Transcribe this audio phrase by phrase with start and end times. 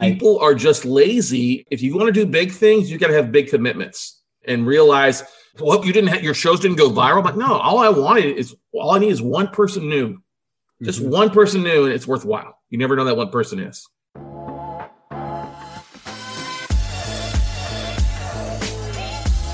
[0.00, 1.66] People are just lazy.
[1.70, 5.22] If you want to do big things, you got to have big commitments and realize,
[5.58, 7.22] well, you didn't have your shows didn't go viral.
[7.22, 10.18] But no, all I wanted is all I need is one person new,
[10.82, 11.10] just mm-hmm.
[11.10, 12.58] one person new, and it's worthwhile.
[12.68, 13.88] You never know that one person is.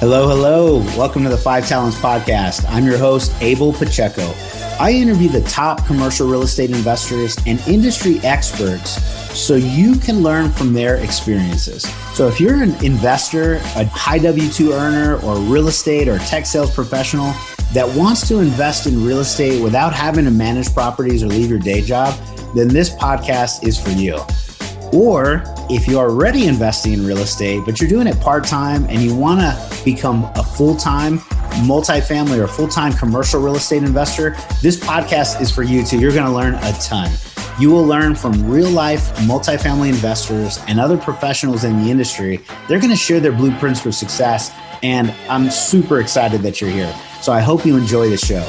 [0.03, 0.79] Hello, hello.
[0.99, 2.69] Welcome to the Five Talents Podcast.
[2.69, 4.35] I'm your host, Abel Pacheco.
[4.81, 9.01] I interview the top commercial real estate investors and industry experts
[9.33, 11.85] so you can learn from their experiences.
[12.15, 16.47] So if you're an investor, a high W 2 earner, or real estate or tech
[16.47, 17.33] sales professional
[17.73, 21.61] that wants to invest in real estate without having to manage properties or leave your
[21.61, 22.13] day job,
[22.57, 24.19] then this podcast is for you.
[24.93, 29.01] Or if you're already investing in real estate, but you're doing it part time and
[29.01, 31.19] you want to become a full time
[31.67, 35.99] multifamily or full time commercial real estate investor, this podcast is for you too.
[35.99, 37.11] You're going to learn a ton.
[37.59, 42.41] You will learn from real life multifamily investors and other professionals in the industry.
[42.69, 44.51] They're going to share their blueprints for success.
[44.83, 46.95] And I'm super excited that you're here.
[47.21, 48.43] So I hope you enjoy the show.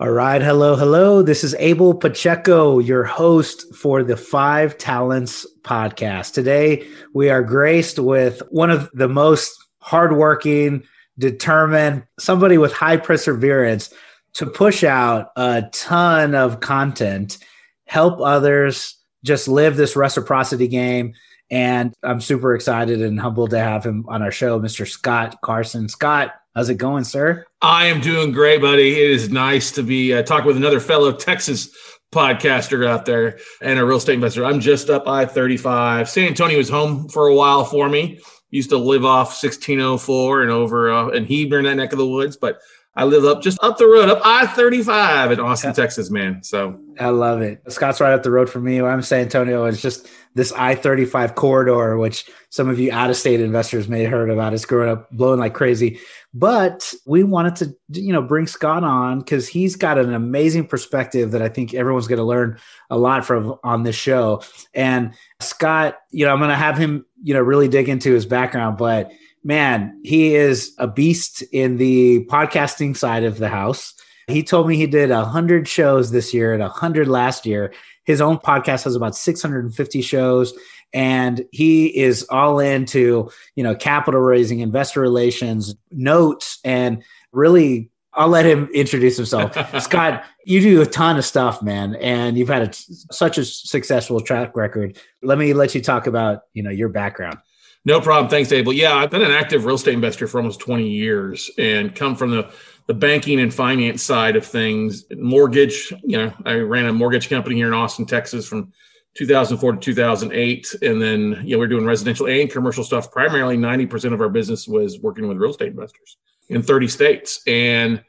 [0.00, 0.40] All right.
[0.40, 0.76] Hello.
[0.76, 1.20] Hello.
[1.20, 6.32] This is Abel Pacheco, your host for the Five Talents podcast.
[6.32, 10.84] Today, we are graced with one of the most hardworking,
[11.18, 13.92] determined, somebody with high perseverance
[14.32, 17.36] to push out a ton of content,
[17.84, 21.12] help others just live this reciprocity game.
[21.50, 24.88] And I'm super excited and humbled to have him on our show, Mr.
[24.88, 25.90] Scott Carson.
[25.90, 27.44] Scott, how's it going, sir?
[27.62, 29.00] I am doing great, buddy.
[29.00, 31.70] It is nice to be uh, talking with another fellow Texas
[32.12, 34.44] podcaster out there and a real estate investor.
[34.44, 36.08] I'm just up I 35.
[36.08, 38.20] San Antonio was home for a while for me.
[38.50, 42.06] Used to live off 1604 and over uh, in Heber in that neck of the
[42.06, 42.60] woods, but
[42.96, 45.74] I live up just up the road, up I 35 in Austin, yeah.
[45.74, 46.42] Texas, man.
[46.42, 47.62] So I love it.
[47.70, 48.80] Scott's right up the road from me.
[48.80, 49.64] I'm San Antonio.
[49.66, 54.02] It's just this I 35 corridor, which some of you out of state investors may
[54.02, 54.54] have heard about.
[54.54, 56.00] It's growing up, blowing like crazy.
[56.34, 61.30] But we wanted to, you know, bring Scott on because he's got an amazing perspective
[61.30, 62.58] that I think everyone's going to learn
[62.90, 64.42] a lot from on this show.
[64.74, 68.26] And Scott, you know, I'm going to have him, you know, really dig into his
[68.26, 73.94] background, but man, he is a beast in the podcasting side of the house.
[74.28, 77.72] He told me he did 100 shows this year and 100 last year.
[78.04, 80.52] His own podcast has about 650 shows
[80.92, 87.02] and he is all into, you know, capital raising, investor relations, notes and
[87.32, 89.56] really I'll let him introduce himself.
[89.82, 92.72] Scott, you do a ton of stuff, man, and you've had a,
[93.12, 94.98] such a successful track record.
[95.22, 97.38] Let me let you talk about, you know, your background.
[97.84, 98.28] No problem.
[98.28, 98.72] Thanks, Abel.
[98.72, 102.30] Yeah, I've been an active real estate investor for almost 20 years and come from
[102.30, 102.52] the,
[102.86, 105.04] the banking and finance side of things.
[105.16, 108.72] Mortgage, you know, I ran a mortgage company here in Austin, Texas from
[109.14, 110.74] 2004 to 2008.
[110.82, 113.10] And then, you know, we're doing residential and commercial stuff.
[113.10, 116.18] Primarily 90% of our business was working with real estate investors
[116.50, 117.40] in 30 states.
[117.46, 118.04] And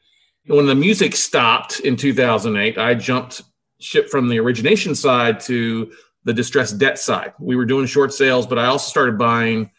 [0.46, 3.42] when the music stopped in 2008, I jumped
[3.80, 5.92] ship from the origination side to
[6.24, 7.32] the distressed debt side.
[7.38, 9.70] We were doing short sales, but I also started buying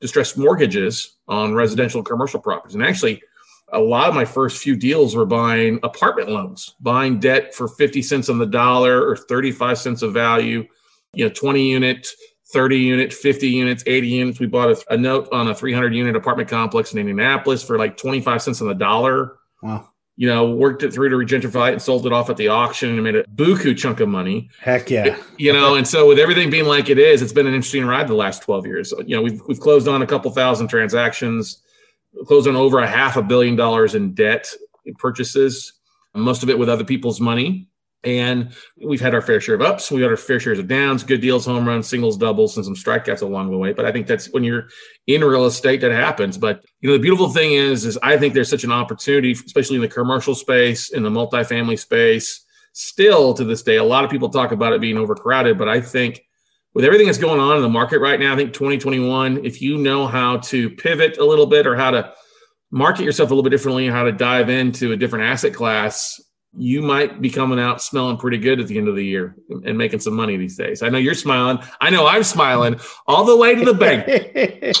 [0.00, 2.74] distressed mortgages on residential and commercial properties.
[2.74, 3.22] And actually,
[3.72, 8.02] a lot of my first few deals were buying apartment loans, buying debt for 50
[8.02, 10.66] cents on the dollar or 35 cents of value,
[11.14, 12.08] you know, 20 unit,
[12.52, 14.40] 30 unit, 50 units, 80 units.
[14.40, 17.96] We bought a, a note on a 300 unit apartment complex in Indianapolis for like
[17.96, 19.38] 25 cents on the dollar.
[19.62, 22.48] Wow you know, worked it through to regentrify it and sold it off at the
[22.48, 24.50] auction and made a buku chunk of money.
[24.60, 25.16] Heck yeah.
[25.38, 28.08] You know, and so with everything being like it is, it's been an interesting ride
[28.08, 28.92] the last 12 years.
[29.06, 31.62] You know, we've, we've closed on a couple thousand transactions,
[32.26, 34.48] closed on over a half a billion dollars in debt
[34.98, 35.72] purchases,
[36.14, 37.68] most of it with other people's money.
[38.04, 38.52] And
[38.84, 41.20] we've had our fair share of ups, we had our fair shares of downs, good
[41.20, 43.72] deals, home runs, singles, doubles, and some strikeouts along the way.
[43.72, 44.68] But I think that's when you're
[45.06, 46.36] in real estate that happens.
[46.36, 49.76] But you know, the beautiful thing is, is I think there's such an opportunity, especially
[49.76, 52.44] in the commercial space, in the multifamily space.
[52.72, 55.80] Still to this day, a lot of people talk about it being overcrowded, but I
[55.80, 56.24] think
[56.74, 59.76] with everything that's going on in the market right now, I think 2021, if you
[59.78, 62.14] know how to pivot a little bit or how to
[62.70, 66.18] market yourself a little bit differently, how to dive into a different asset class,
[66.56, 69.34] you might be coming out smelling pretty good at the end of the year
[69.64, 70.82] and making some money these days.
[70.82, 71.58] I know you're smiling.
[71.80, 74.06] I know I'm smiling all the way to the bank.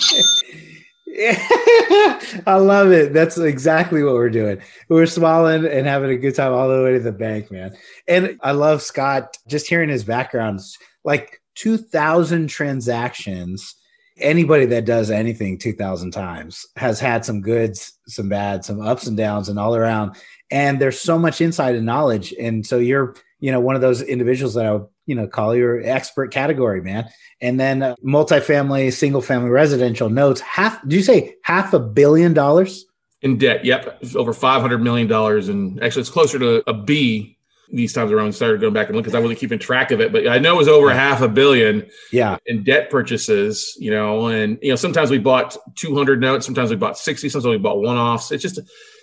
[2.46, 3.12] I love it.
[3.12, 4.60] That's exactly what we're doing.
[4.88, 7.76] We're smiling and having a good time all the way to the bank, man.
[8.06, 10.60] And I love Scott just hearing his background.
[11.04, 13.76] Like 2,000 transactions.
[14.18, 19.16] Anybody that does anything 2,000 times has had some goods, some bad, some ups and
[19.16, 20.16] downs, and all around
[20.52, 24.00] and there's so much insight and knowledge and so you're you know, one of those
[24.00, 27.08] individuals that I would, you know, call your expert category, man.
[27.40, 32.34] And then uh, multifamily, single family residential notes, half, do you say half a billion
[32.34, 32.86] dollars?
[33.20, 34.00] In debt, yep.
[34.14, 35.10] over $500 million.
[35.50, 37.36] And actually, it's closer to a B
[37.72, 38.32] these times around.
[38.32, 40.54] Started going back and look because I wasn't keeping track of it, but I know
[40.54, 40.94] it was over yeah.
[40.94, 42.36] half a billion yeah.
[42.46, 46.76] in debt purchases, you know, and, you know, sometimes we bought 200 notes, sometimes we
[46.76, 48.30] bought 60, sometimes we bought one offs.
[48.30, 48.60] It's just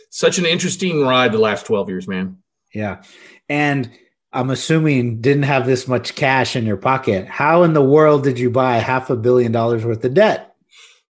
[0.10, 2.38] such an interesting ride the last 12 years, man.
[2.74, 3.02] Yeah.
[3.48, 3.92] And,
[4.32, 7.28] I'm assuming didn't have this much cash in your pocket.
[7.28, 10.56] How in the world did you buy half a billion dollars worth of debt?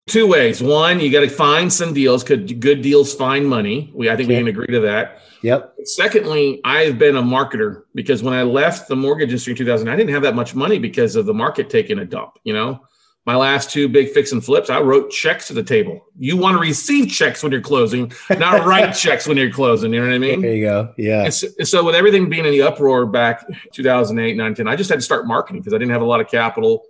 [0.07, 0.63] Two ways.
[0.63, 2.23] One, you got to find some deals.
[2.23, 3.91] Could good deals find money?
[3.93, 5.21] We, I think we can agree to that.
[5.43, 5.75] Yep.
[5.83, 9.87] Secondly, I have been a marketer because when I left the mortgage industry in 2000,
[9.87, 12.39] I didn't have that much money because of the market taking a dump.
[12.43, 12.81] You know,
[13.25, 16.05] my last two big fix and flips, I wrote checks to the table.
[16.17, 19.93] You want to receive checks when you're closing, not write checks when you're closing.
[19.93, 20.41] You know what I mean?
[20.41, 20.93] There you go.
[20.97, 21.25] Yeah.
[21.25, 24.75] And so, and so, with everything being in the uproar back 2008, 9, 10, I
[24.75, 26.83] just had to start marketing because I didn't have a lot of capital.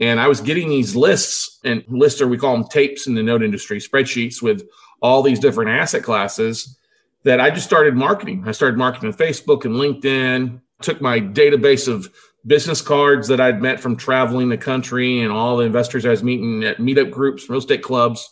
[0.00, 3.22] And I was getting these lists, and lists are, we call them tapes in the
[3.22, 4.66] note industry, spreadsheets with
[5.00, 6.78] all these different asset classes
[7.24, 8.44] that I just started marketing.
[8.46, 12.08] I started marketing on Facebook and LinkedIn, took my database of
[12.46, 16.22] business cards that I'd met from traveling the country and all the investors I was
[16.22, 18.28] meeting at meetup groups, real estate clubs.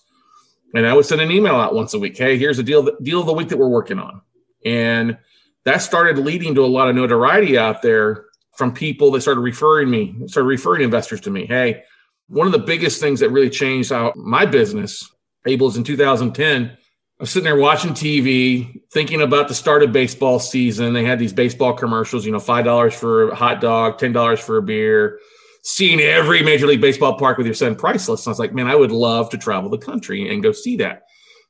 [0.74, 2.16] And I would send an email out once a week.
[2.16, 4.22] Hey, here's a deal, deal of the week that we're working on.
[4.64, 5.18] And
[5.64, 8.26] that started leading to a lot of notoriety out there
[8.56, 11.46] from people that started referring me, started referring investors to me.
[11.46, 11.82] Hey,
[12.28, 15.08] one of the biggest things that really changed how my business,
[15.46, 16.76] Abel, is in 2010
[17.22, 20.92] I'm sitting there watching TV, thinking about the start of baseball season.
[20.92, 24.40] They had these baseball commercials, you know, five dollars for a hot dog, ten dollars
[24.40, 25.20] for a beer.
[25.62, 28.26] Seeing every Major League Baseball park with your son priceless.
[28.26, 30.78] And I was like, man, I would love to travel the country and go see
[30.78, 31.02] that.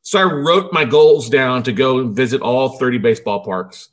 [0.03, 3.89] So I wrote my goals down to go and visit all 30 baseball parks.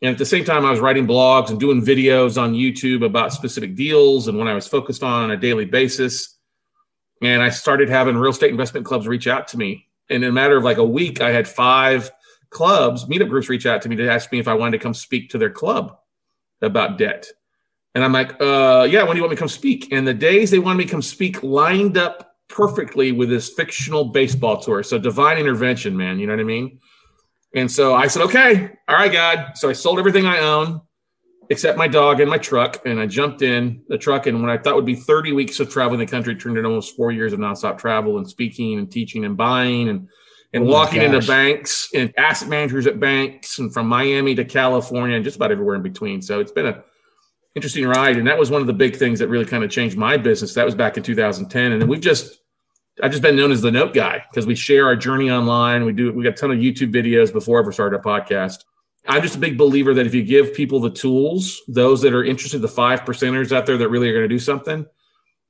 [0.00, 3.34] And at the same time, I was writing blogs and doing videos on YouTube about
[3.34, 6.38] specific deals and what I was focused on on a daily basis.
[7.20, 10.32] And I started having real estate investment clubs reach out to me and in a
[10.32, 12.10] matter of like a week, I had five
[12.50, 14.94] clubs, meetup groups reach out to me to ask me if I wanted to come
[14.94, 15.96] speak to their club
[16.60, 17.26] about debt.
[17.94, 19.92] And I'm like, uh, yeah, when do you want me to come speak?
[19.92, 24.06] And the days they wanted me to come speak lined up perfectly with this fictional
[24.06, 24.82] baseball tour.
[24.82, 26.18] So divine intervention, man.
[26.18, 26.80] You know what I mean?
[27.54, 29.52] And so I said, okay, all right, God.
[29.56, 30.80] So I sold everything I own
[31.50, 32.84] except my dog and my truck.
[32.86, 34.26] And I jumped in the truck.
[34.26, 36.96] And when I thought would be 30 weeks of traveling the country, turned into almost
[36.96, 40.08] four years of nonstop travel and speaking and teaching and buying and
[40.54, 41.14] and oh walking gosh.
[41.14, 45.50] into banks and asset managers at banks and from Miami to California and just about
[45.50, 46.20] everywhere in between.
[46.20, 46.84] So it's been a
[47.54, 48.16] interesting ride.
[48.16, 50.54] And that was one of the big things that really kind of changed my business.
[50.54, 51.72] That was back in 2010.
[51.72, 52.40] And then we've just
[53.02, 55.84] I've just been known as the note guy because we share our journey online.
[55.84, 58.64] We do we got a ton of YouTube videos before I ever started a podcast.
[59.06, 62.24] I'm just a big believer that if you give people the tools, those that are
[62.24, 64.86] interested, the five percenters out there that really are going to do something,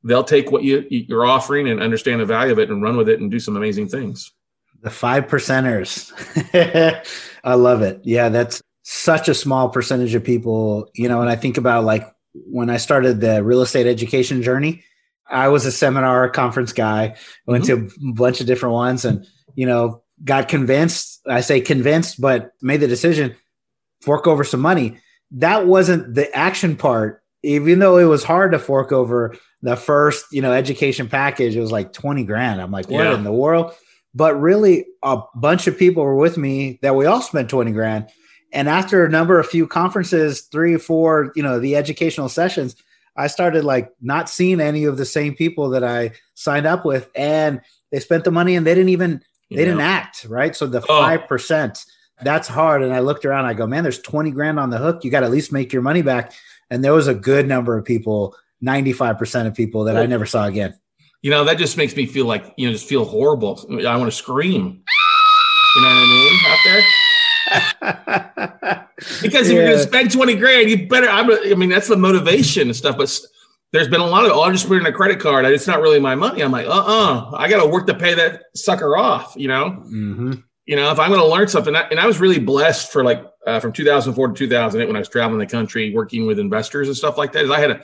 [0.05, 3.09] they'll take what you, you're offering and understand the value of it and run with
[3.09, 4.33] it and do some amazing things.
[4.81, 6.13] The five percenters.
[7.45, 8.01] I love it.
[8.05, 12.11] Yeah, that's such a small percentage of people, you know, and I think about like
[12.35, 14.83] when I started the real estate education journey,
[15.31, 17.17] I was a seminar conference guy,
[17.47, 17.89] went mm-hmm.
[17.89, 21.21] to a bunch of different ones and, you know, got convinced.
[21.27, 23.37] I say convinced, but made the decision
[24.03, 24.99] fork over some money.
[25.33, 27.23] That wasn't the action part.
[27.45, 31.61] Even though it was hard to fork over the first, you know, education package, it
[31.61, 32.61] was like 20 grand.
[32.61, 33.15] I'm like, what yeah.
[33.15, 33.73] in the world?
[34.15, 38.09] But really, a bunch of people were with me that we all spent 20 grand.
[38.53, 42.77] And after a number of few conferences, three or four, you know, the educational sessions,
[43.17, 47.09] I started like not seeing any of the same people that I signed up with.
[47.17, 50.55] And they spent the money and they didn't even, they didn't act, right?
[50.55, 51.87] So the 5%,
[52.25, 52.83] that's hard.
[52.83, 55.05] And I looked around, I go, man, there's 20 grand on the hook.
[55.05, 56.33] You got to at least make your money back.
[56.71, 60.47] And there was a good number of people, 95% of people that I never saw
[60.47, 60.79] again.
[61.21, 63.65] You know, that just makes me feel like, you know, just feel horrible.
[63.87, 64.83] I want to scream.
[65.77, 66.41] You know what I mean?
[66.47, 66.83] Out there.
[69.23, 69.55] because if yeah.
[69.55, 72.77] you're going to spend 20 grand, you better, I'm, I mean, that's the motivation and
[72.77, 72.97] stuff.
[72.97, 73.17] But
[73.73, 75.45] there's been a lot of, oh, I'm just putting a credit card.
[75.45, 76.43] It's not really my money.
[76.43, 79.49] I'm like, uh uh-uh, uh I got to work to pay that sucker off, you
[79.49, 79.71] know?
[79.85, 80.33] Mm-hmm
[80.67, 83.25] you know, if I'm going to learn something, and I was really blessed for like
[83.47, 86.97] uh, from 2004 to 2008 when I was traveling the country, working with investors and
[86.97, 87.45] stuff like that.
[87.45, 87.83] Is I had a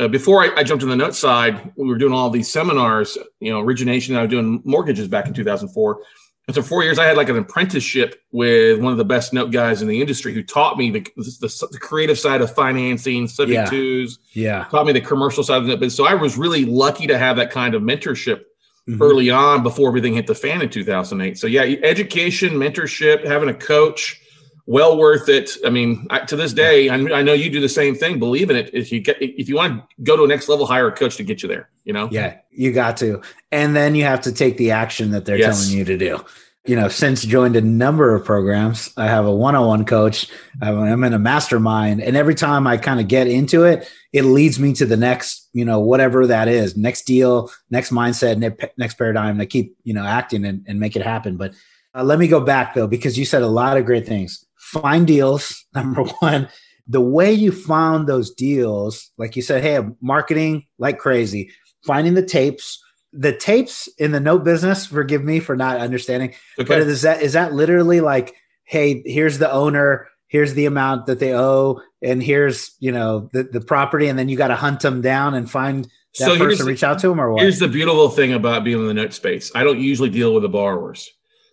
[0.00, 3.18] uh, before I, I, jumped in the note side, we were doing all these seminars,
[3.40, 4.14] you know, origination.
[4.14, 6.00] I was doing mortgages back in 2004.
[6.46, 9.50] And so four years, I had like an apprenticeship with one of the best note
[9.50, 13.54] guys in the industry who taught me the, the, the creative side of financing, subject
[13.54, 13.64] yeah.
[13.66, 15.78] twos, yeah, taught me the commercial side of it.
[15.78, 18.44] But so I was really lucky to have that kind of mentorship
[18.88, 19.02] mm-hmm.
[19.02, 21.38] early on before everything hit the fan in 2008.
[21.38, 24.20] So yeah, education, mentorship, having a coach,
[24.66, 25.50] well worth it.
[25.64, 28.18] I mean, I, to this day, I, I, know you do the same thing.
[28.18, 28.70] Believe in it.
[28.72, 31.16] If you get, if you want to go to a next level, hire a coach
[31.16, 31.70] to get you there.
[31.84, 32.08] You know.
[32.10, 35.64] Yeah, you got to, and then you have to take the action that they're yes.
[35.64, 36.24] telling you to do.
[36.68, 40.30] You know, since joined a number of programs, I have a one-on-one coach.
[40.60, 44.60] I'm in a mastermind, and every time I kind of get into it, it leads
[44.60, 48.38] me to the next, you know, whatever that is, next deal, next mindset,
[48.76, 49.40] next paradigm.
[49.40, 51.36] I keep, you know, acting and, and make it happen.
[51.36, 51.54] But
[51.94, 55.06] uh, let me go back though, because you said a lot of great things find
[55.06, 55.64] deals.
[55.74, 56.48] Number one,
[56.86, 61.50] the way you found those deals, like you said, hey, marketing like crazy,
[61.84, 62.82] finding the tapes.
[63.12, 66.68] The tapes in the note business, forgive me for not understanding, okay.
[66.68, 68.34] but is that is that literally like,
[68.64, 73.44] hey, here's the owner, here's the amount that they owe, and here's you know the,
[73.44, 75.84] the property, and then you got to hunt them down and find
[76.18, 77.42] that so person, reach out to them, or what?
[77.42, 79.50] Here's the beautiful thing about being in the note space.
[79.54, 81.08] I don't usually deal with the borrowers.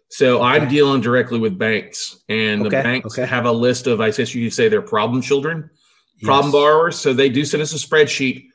[0.10, 2.78] So I'm dealing directly with banks, and okay.
[2.78, 3.26] the banks okay.
[3.28, 5.70] have a list of, I guess you say they're problem children,
[6.18, 6.26] yes.
[6.26, 6.98] problem borrowers.
[6.98, 8.46] So they do send us a spreadsheet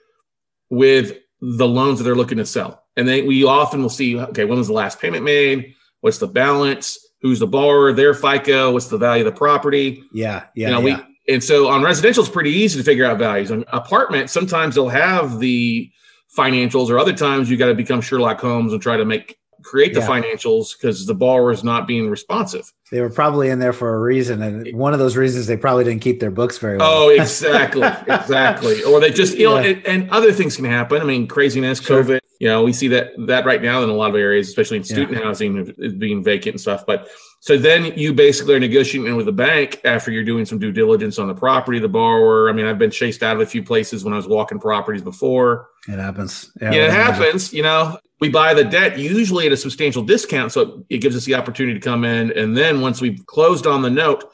[0.71, 4.44] with the loans that they're looking to sell, and then we often will see, okay,
[4.44, 5.75] when was the last payment made?
[6.00, 6.99] What's the balance?
[7.23, 7.92] Who's the borrower?
[7.92, 8.73] Their FICO?
[8.73, 10.02] What's the value of the property?
[10.12, 10.68] Yeah, yeah.
[10.68, 10.97] You know, yeah.
[10.99, 13.50] we and so on residential, it's pretty easy to figure out values.
[13.50, 15.90] On apartment, sometimes they'll have the
[16.37, 19.92] financials, or other times you got to become Sherlock Holmes and try to make create
[19.92, 20.09] the yeah.
[20.09, 22.73] financials because the borrower is not being responsive.
[22.90, 25.85] They were probably in there for a reason, and one of those reasons they probably
[25.85, 26.90] didn't keep their books very well.
[26.90, 27.82] Oh, exactly,
[28.14, 28.82] exactly.
[28.82, 31.00] Or they just you know, and, and, other things can happen.
[31.00, 32.02] I mean, craziness, sure.
[32.02, 32.20] COVID.
[32.40, 34.85] You know, we see that that right now in a lot of areas, especially in
[34.85, 35.25] student yeah.
[35.25, 36.87] housing, is being vacant and stuff.
[36.87, 37.09] But
[37.40, 41.18] so then you basically are negotiating with the bank after you're doing some due diligence
[41.18, 42.49] on the property, the borrower.
[42.49, 45.02] I mean, I've been chased out of a few places when I was walking properties
[45.02, 45.68] before.
[45.87, 46.50] It happens.
[46.62, 47.52] Yeah, yeah it happens.
[47.52, 50.50] You know, we buy the debt usually at a substantial discount.
[50.50, 52.32] So it gives us the opportunity to come in.
[52.32, 54.25] And then once we've closed on the note,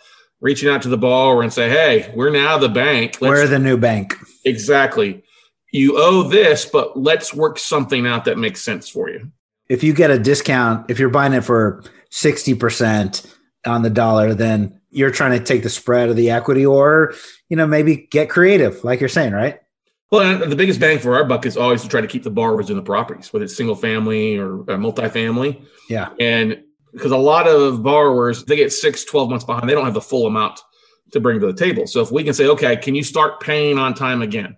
[0.40, 3.18] reaching out to the borrower and say, hey, we're now the bank.
[3.20, 4.14] Let's, we're the new bank.
[4.44, 5.24] Exactly.
[5.76, 9.30] You owe this, but let's work something out that makes sense for you.
[9.68, 14.80] If you get a discount, if you're buying it for 60% on the dollar, then
[14.88, 17.12] you're trying to take the spread of the equity or,
[17.50, 19.60] you know, maybe get creative, like you're saying, right?
[20.10, 22.70] Well, the biggest bang for our buck is always to try to keep the borrowers
[22.70, 25.62] in the properties, whether it's single family or uh, multifamily.
[25.90, 26.08] Yeah.
[26.18, 29.92] And because a lot of borrowers, they get six, 12 months behind, they don't have
[29.92, 30.58] the full amount
[31.12, 31.86] to bring to the table.
[31.86, 34.56] So if we can say, okay, can you start paying on time again?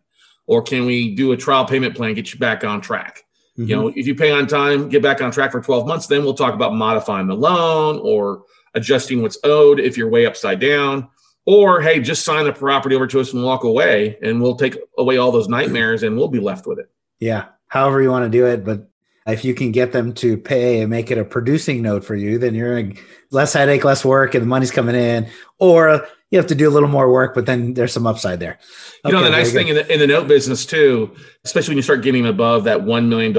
[0.49, 3.25] Or can we do a trial payment plan, get you back on track?
[3.57, 3.71] Mm-hmm.
[3.71, 6.25] You know, if you pay on time, get back on track for 12 months, then
[6.25, 8.43] we'll talk about modifying the loan or
[8.75, 11.09] adjusting what's owed if you're way upside down
[11.49, 14.77] or hey, just sign the property over to us and walk away, and we'll take
[14.99, 16.91] away all those nightmares, and we'll be left with it.
[17.21, 18.91] Yeah, however you want to do it, but
[19.27, 22.37] if you can get them to pay and make it a producing note for you,
[22.37, 22.99] then you're in
[23.31, 25.27] less headache, less work, and the money's coming in.
[25.59, 28.59] Or you have to do a little more work, but then there's some upside there.
[29.05, 31.79] Okay, you know, the nice thing in the, in the note business too, especially when
[31.79, 33.33] you start getting above that $1 million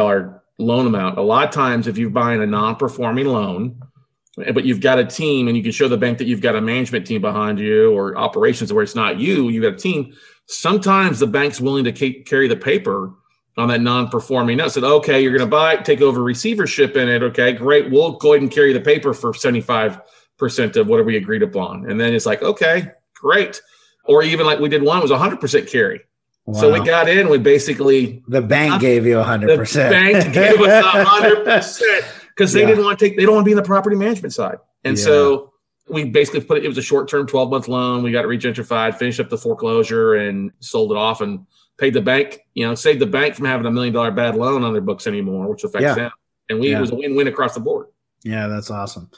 [0.58, 3.80] loan amount, a lot of times if you're buying a non-performing loan,
[4.54, 6.62] but you've got a team and you can show the bank that you've got a
[6.62, 10.14] management team behind you or operations where it's not you, you've got a team.
[10.48, 11.92] Sometimes the bank's willing to
[12.24, 13.14] carry the paper
[13.58, 14.72] on that non-performing note.
[14.72, 17.22] Said, okay, you're going to buy, take over receivership in it.
[17.22, 17.92] Okay, great.
[17.92, 20.02] We'll go ahead and carry the paper for 75%
[20.42, 21.90] of whatever we agreed upon.
[21.90, 23.62] And then it's like, okay, great.
[24.06, 26.02] Or even like we did one was 100% carry.
[26.46, 26.60] Wow.
[26.60, 29.74] So we got in, we basically the bank gave you 100%.
[29.74, 32.68] The bank gave us 100% because they yeah.
[32.68, 34.98] didn't want to take they don't want to be in the property management side and
[34.98, 35.04] yeah.
[35.04, 35.54] so
[35.90, 38.96] we basically put it it was a short-term 12 month loan we got it regentrified
[38.96, 41.46] finished up the foreclosure and sold it off and
[41.78, 44.64] paid the bank you know saved the bank from having a million dollar bad loan
[44.64, 45.94] on their books anymore which affects yeah.
[45.94, 46.12] them
[46.48, 47.88] and we it was a win-win across the board
[48.24, 49.10] yeah that's awesome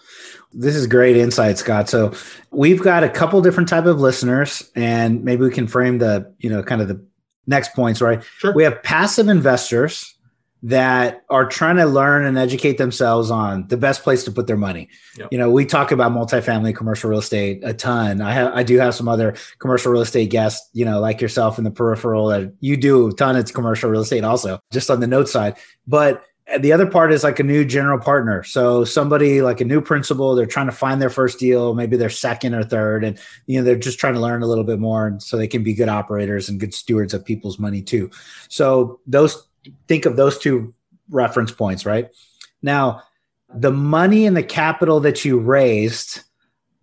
[0.54, 2.14] this is great insight scott so
[2.52, 6.50] we've got a couple different type of listeners and maybe we can frame the you
[6.50, 7.04] know kind of the
[7.48, 8.54] next points right sure.
[8.54, 10.16] we have passive investors
[10.64, 14.58] that are trying to learn and educate themselves on the best place to put their
[14.58, 14.90] money.
[15.18, 15.30] Yep.
[15.32, 18.22] You know, we talk about multifamily commercial real estate a ton.
[18.22, 21.58] I have I do have some other commercial real estate guests, you know, like yourself
[21.58, 25.00] in the peripheral that you do a ton of commercial real estate also, just on
[25.00, 25.58] the note side.
[25.88, 26.24] But
[26.60, 28.44] the other part is like a new general partner.
[28.44, 32.10] So somebody like a new principal, they're trying to find their first deal, maybe their
[32.10, 35.08] second or third, and you know they're just trying to learn a little bit more,
[35.08, 38.10] and so they can be good operators and good stewards of people's money too.
[38.50, 39.48] So those
[39.88, 40.74] think of those two
[41.10, 42.10] reference points, right?
[42.62, 43.04] Now,
[43.54, 46.22] the money and the capital that you raised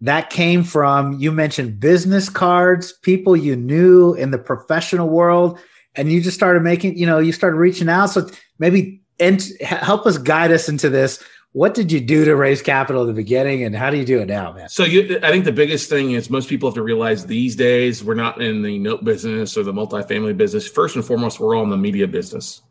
[0.00, 5.58] that came from you mentioned business cards, people you knew in the professional world,
[5.94, 8.06] and you just started making, you know, you started reaching out.
[8.06, 11.22] So maybe and help us guide us into this.
[11.52, 14.20] what did you do to raise capital in the beginning and how do you do
[14.20, 14.68] it now, man?
[14.68, 18.04] So you, I think the biggest thing is most people have to realize these days
[18.04, 20.68] we're not in the note business or the multifamily business.
[20.68, 22.62] First and foremost, we're all in the media business.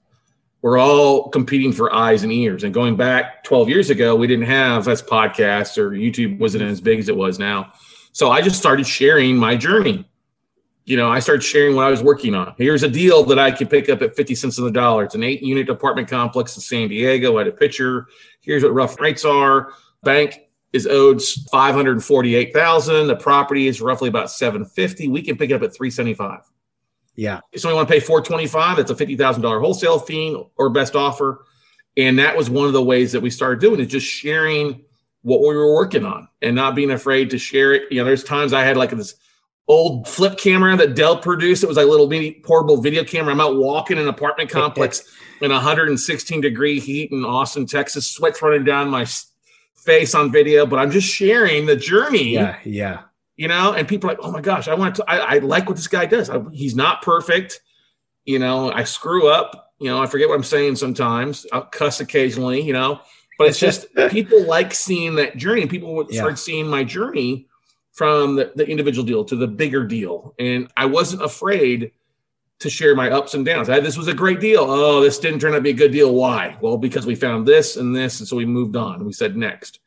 [0.61, 2.63] We're all competing for eyes and ears.
[2.63, 6.81] And going back 12 years ago, we didn't have as podcasts or YouTube wasn't as
[6.81, 7.73] big as it was now.
[8.11, 10.09] So I just started sharing my journey.
[10.87, 12.55] You know, I started sharing what I was working on.
[12.57, 15.03] Here's a deal that I could pick up at 50 cents on the dollar.
[15.03, 17.35] It's an eight unit apartment complex in San Diego.
[17.35, 18.07] I had a picture
[18.47, 19.73] Here's what rough rates are.
[20.03, 20.39] Bank
[20.71, 23.07] is owed 548,000.
[23.07, 25.09] The property is roughly about 750.
[25.09, 26.39] We can pick it up at 375.
[27.15, 27.41] Yeah.
[27.57, 28.77] So we want to pay 425.
[28.77, 31.45] That's a $50,000 wholesale fee or best offer.
[31.97, 34.85] And that was one of the ways that we started doing is just sharing
[35.23, 37.91] what we were working on and not being afraid to share it.
[37.91, 39.15] You know, there's times I had like this
[39.67, 41.63] old flip camera that Dell produced.
[41.63, 43.33] It was like a little mini portable video camera.
[43.33, 45.03] I'm out walking in an apartment complex
[45.41, 49.05] in 116 degree heat in Austin, Texas, sweat's running down my
[49.75, 52.33] face on video, but I'm just sharing the journey.
[52.33, 53.01] Yeah, yeah.
[53.35, 55.67] You know, and people are like, oh my gosh, I want to, I, I like
[55.67, 56.29] what this guy does.
[56.29, 57.61] I, he's not perfect.
[58.25, 59.73] You know, I screw up.
[59.79, 61.45] You know, I forget what I'm saying sometimes.
[61.53, 62.99] I'll cuss occasionally, you know,
[63.37, 65.67] but it's just people like seeing that journey.
[65.67, 66.21] People would yeah.
[66.21, 67.47] start seeing my journey
[67.97, 70.35] from the, the individual deal to the bigger deal.
[70.37, 71.91] And I wasn't afraid
[72.59, 73.69] to share my ups and downs.
[73.69, 74.61] I, this was a great deal.
[74.61, 76.13] Oh, this didn't turn out to be a good deal.
[76.13, 76.57] Why?
[76.61, 79.03] Well, because we found this and this, and so we moved on.
[79.03, 79.79] We said next,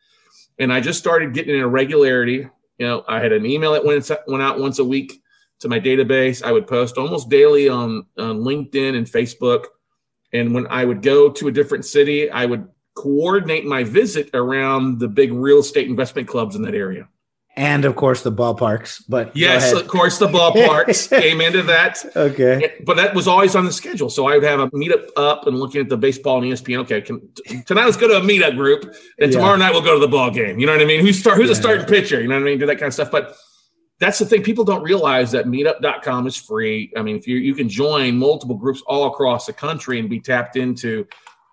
[0.59, 2.49] and I just started getting in a regularity.
[2.79, 5.23] You know, I had an email that went went out once a week
[5.61, 6.43] to my database.
[6.43, 9.67] I would post almost daily on, on LinkedIn and Facebook,
[10.33, 14.99] and when I would go to a different city, I would coordinate my visit around
[14.99, 17.09] the big real estate investment clubs in that area
[17.61, 19.05] and of course the ballparks.
[19.07, 22.03] But yes, of course the ballparks came into that.
[22.17, 24.09] Okay, but that was always on the schedule.
[24.09, 26.79] So I would have a meetup up and looking at the baseball and ESPN.
[26.79, 27.21] Okay, can,
[27.67, 29.39] tonight let's go to a meetup group, and yeah.
[29.39, 30.59] tomorrow night we'll go to the ball game.
[30.59, 31.03] You know what I mean?
[31.03, 31.37] Who's start?
[31.37, 31.53] Who's yeah.
[31.53, 32.23] a starting pitcher?
[32.23, 32.59] You know what I mean?
[32.59, 33.11] Do that kind of stuff.
[33.11, 33.37] But
[33.99, 34.43] that's the thing.
[34.43, 36.91] People don't realize that Meetup.com is free.
[36.97, 40.19] I mean, if you you can join multiple groups all across the country and be
[40.19, 41.07] tapped into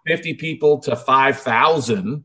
[0.05, 2.23] fifty people to five thousand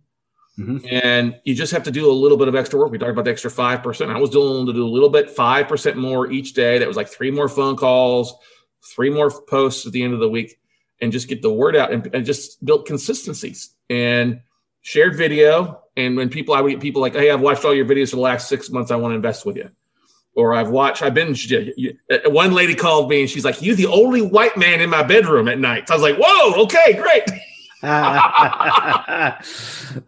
[0.58, 0.86] Mm-hmm.
[0.90, 2.90] And you just have to do a little bit of extra work.
[2.90, 4.14] We talked about the extra 5%.
[4.14, 6.78] I was willing to do a little bit, 5% more each day.
[6.78, 8.34] That was like three more phone calls,
[8.94, 10.58] three more posts at the end of the week,
[11.00, 14.40] and just get the word out and, and just build consistencies and
[14.82, 15.80] shared video.
[15.96, 18.16] And when people, I would get people like, hey, I've watched all your videos for
[18.16, 18.90] the last six months.
[18.90, 19.70] I want to invest with you.
[20.34, 23.86] Or I've watched, I've been, uh, one lady called me and she's like, "You're the
[23.86, 25.88] only white man in my bedroom at night.
[25.88, 27.24] So I was like, whoa, okay, great.
[27.82, 29.32] uh,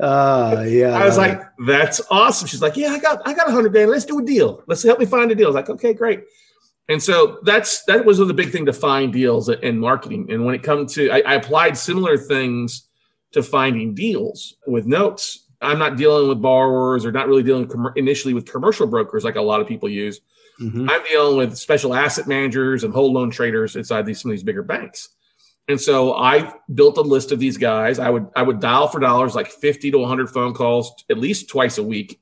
[0.00, 0.96] yeah.
[0.98, 2.46] I was like, that's awesome.
[2.46, 3.90] She's like, yeah, I got, I got a hundred grand.
[3.90, 4.62] Let's do a deal.
[4.66, 5.46] Let's help me find a deal.
[5.46, 6.22] I was like, okay, great.
[6.88, 10.30] And so that's, that was the big thing to find deals in marketing.
[10.30, 12.88] And when it comes to, I, I applied similar things
[13.32, 15.46] to finding deals with notes.
[15.60, 19.36] I'm not dealing with borrowers or not really dealing com- initially with commercial brokers like
[19.36, 20.20] a lot of people use.
[20.60, 20.88] Mm-hmm.
[20.88, 24.44] I'm dealing with special asset managers and whole loan traders inside these some of these
[24.44, 25.08] bigger banks.
[25.66, 27.98] And so I built a list of these guys.
[27.98, 31.48] I would I would dial for dollars like 50 to 100 phone calls at least
[31.48, 32.20] twice a week.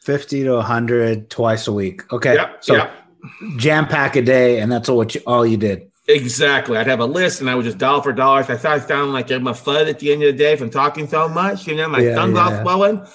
[0.00, 2.02] 50 to 100 twice a week.
[2.12, 2.34] Okay.
[2.34, 2.92] Yep, so yep.
[3.56, 5.90] jam pack a day and that's all you, all you did.
[6.06, 6.76] Exactly.
[6.76, 8.50] I'd have a list and I would just dial for dollars.
[8.50, 10.68] I thought I sounded like I'm a fud at the end of the day from
[10.68, 11.66] talking so much.
[11.66, 13.06] You know, my yeah, tongue's yeah, swelling.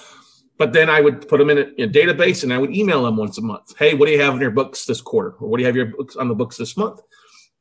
[0.58, 3.04] But then I would put them in a, in a, database and I would email
[3.04, 3.74] them once a month.
[3.78, 5.30] Hey, what do you have in your books this quarter?
[5.38, 7.00] Or what do you have your books on the books this month?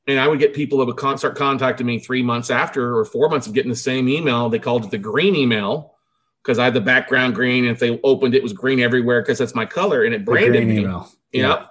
[0.10, 3.06] And I would get people that would con- start contacting me three months after or
[3.06, 4.50] four months of getting the same email.
[4.50, 5.94] They called it the green email
[6.42, 7.66] because I had the background green.
[7.66, 10.26] And if they opened it, it was green everywhere because that's my color and it
[10.26, 10.80] branded me.
[10.80, 11.12] Email.
[11.32, 11.60] Yep.
[11.60, 11.66] Yeah.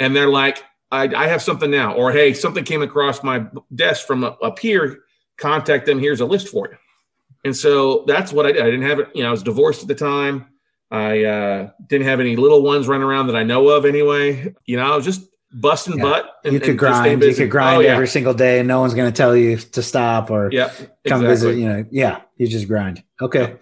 [0.00, 1.92] And they're like, I, I, have something now.
[1.94, 5.00] Or, hey, something came across my desk from up here.
[5.36, 5.98] Contact them.
[5.98, 6.78] Here's a list for you.
[7.44, 8.62] And so that's what I did.
[8.62, 9.08] I didn't have it.
[9.14, 10.46] You know, I was divorced at the time.
[10.90, 14.54] I uh, didn't have any little ones running around that I know of anyway.
[14.64, 15.22] You know, I was just
[15.52, 16.02] busting yeah.
[16.02, 16.36] butt.
[16.44, 17.22] And, you could grind.
[17.22, 17.92] You could grind oh, yeah.
[17.92, 20.68] every single day, and no one's going to tell you to stop or yeah,
[21.06, 21.26] come exactly.
[21.26, 21.56] visit.
[21.56, 23.02] You know, yeah, you just grind.
[23.20, 23.56] Okay.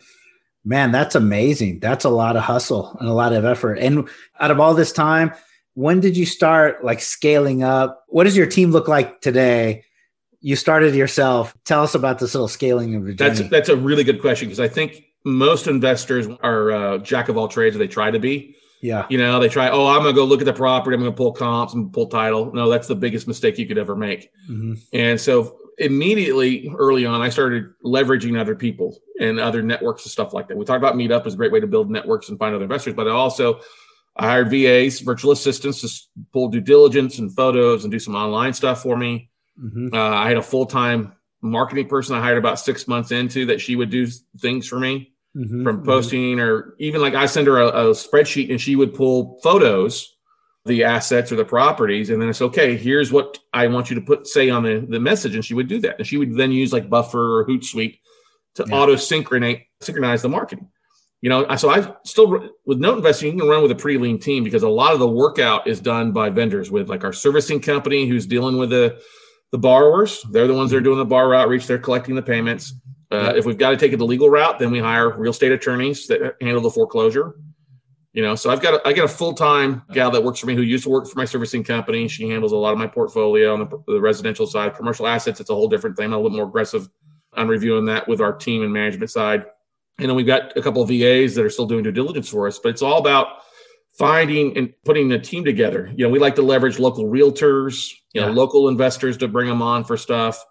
[0.64, 1.80] Man, that's amazing.
[1.80, 3.78] That's a lot of hustle and a lot of effort.
[3.78, 5.32] And out of all this time,
[5.74, 8.04] when did you start like scaling up?
[8.08, 9.84] What does your team look like today?
[10.40, 11.56] You started yourself.
[11.64, 13.34] Tell us about this little scaling of your journey.
[13.36, 17.38] That's that's a really good question because I think most investors are uh, jack of
[17.38, 17.76] all trades.
[17.76, 18.56] Or they try to be.
[18.80, 19.06] Yeah.
[19.10, 20.94] You know, they try, oh, I'm going to go look at the property.
[20.94, 22.52] I'm going to pull comps and pull title.
[22.52, 24.30] No, that's the biggest mistake you could ever make.
[24.48, 24.74] Mm-hmm.
[24.92, 30.32] And so immediately early on, I started leveraging other people and other networks and stuff
[30.32, 30.56] like that.
[30.56, 32.94] We talked about Meetup as a great way to build networks and find other investors,
[32.94, 33.60] but I also
[34.16, 38.52] I hired VAs, virtual assistants to pull due diligence and photos and do some online
[38.52, 39.30] stuff for me.
[39.62, 39.94] Mm-hmm.
[39.94, 43.60] Uh, I had a full time marketing person I hired about six months into that
[43.60, 44.06] she would do
[44.38, 45.86] things for me mm-hmm, from mm-hmm.
[45.86, 46.40] posting, mm-hmm.
[46.40, 50.16] or even like I send her a, a spreadsheet and she would pull photos
[50.66, 54.02] the assets or the properties and then it's okay here's what i want you to
[54.02, 56.52] put say on the, the message and she would do that and she would then
[56.52, 57.98] use like buffer or hootsuite
[58.54, 58.74] to yeah.
[58.74, 60.68] auto synchronize synchronize the marketing
[61.22, 64.18] you know so i still with note investing you can run with a pretty lean
[64.18, 67.60] team because a lot of the workout is done by vendors with like our servicing
[67.60, 69.00] company who's dealing with the
[69.52, 72.74] the borrowers they're the ones that are doing the borrower outreach they're collecting the payments
[73.10, 75.52] uh, if we've got to take it the legal route then we hire real estate
[75.52, 77.34] attorneys that handle the foreclosure
[78.12, 80.46] you know, so I've got a, I got a full time gal that works for
[80.46, 82.08] me who used to work for my servicing company.
[82.08, 84.74] She handles a lot of my portfolio on the, the residential side.
[84.74, 86.06] Commercial assets, it's a whole different thing.
[86.06, 86.88] I'm a little more aggressive
[87.34, 89.44] on reviewing that with our team and management side.
[89.98, 92.48] And then we've got a couple of VAs that are still doing due diligence for
[92.48, 92.58] us.
[92.58, 93.28] But it's all about
[93.96, 95.92] finding and putting the team together.
[95.94, 98.34] You know, we like to leverage local realtors, you know, yeah.
[98.34, 100.44] local investors to bring them on for stuff.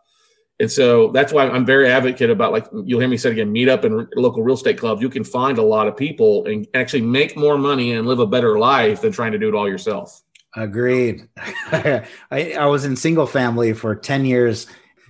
[0.59, 3.69] And so that's why I'm very advocate about like you'll hear me say again, meet
[3.69, 5.01] up in local real estate clubs.
[5.01, 8.27] You can find a lot of people and actually make more money and live a
[8.27, 10.21] better life than trying to do it all yourself.
[10.57, 11.29] Agreed.
[11.37, 14.67] I, I was in single family for 10 years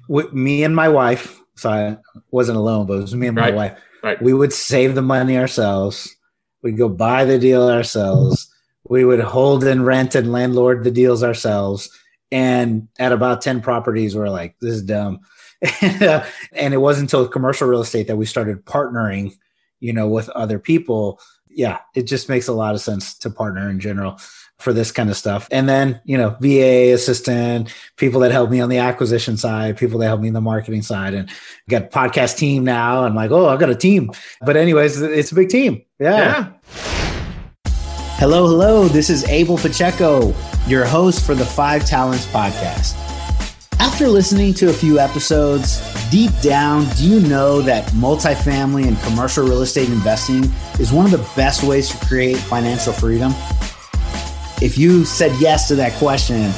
[0.07, 1.39] with me and my wife.
[1.55, 1.97] So I
[2.29, 3.55] wasn't alone, but it was me and my right.
[3.55, 3.79] wife.
[4.03, 4.21] Right.
[4.21, 6.15] We would save the money ourselves.
[6.61, 8.53] We'd go buy the deal ourselves.
[8.87, 11.89] We would hold and rent and landlord the deals ourselves.
[12.31, 15.21] And at about 10 properties, we're like, this is dumb
[15.81, 19.33] and, it wasn't until commercial real estate that we started partnering,
[19.79, 21.19] you know, with other people.
[21.49, 24.19] Yeah, it just makes a lot of sense to partner in general
[24.59, 25.47] for this kind of stuff.
[25.51, 29.99] And then, you know, VA assistant, people that help me on the acquisition side, people
[29.99, 31.29] that help me in the marketing side, and
[31.69, 33.03] got podcast team now.
[33.03, 34.11] I'm like, oh, I've got a team.
[34.41, 35.81] But anyways, it's a big team.
[35.97, 36.51] Yeah.
[36.75, 37.35] yeah.
[38.17, 38.89] Hello, hello.
[38.89, 40.33] This is Abel Pacheco,
[40.67, 42.98] your host for the Five Talents podcast.
[43.99, 49.43] After listening to a few episodes, deep down, do you know that multifamily and commercial
[49.43, 50.45] real estate investing
[50.79, 53.33] is one of the best ways to create financial freedom?
[54.61, 56.49] If you said yes to that question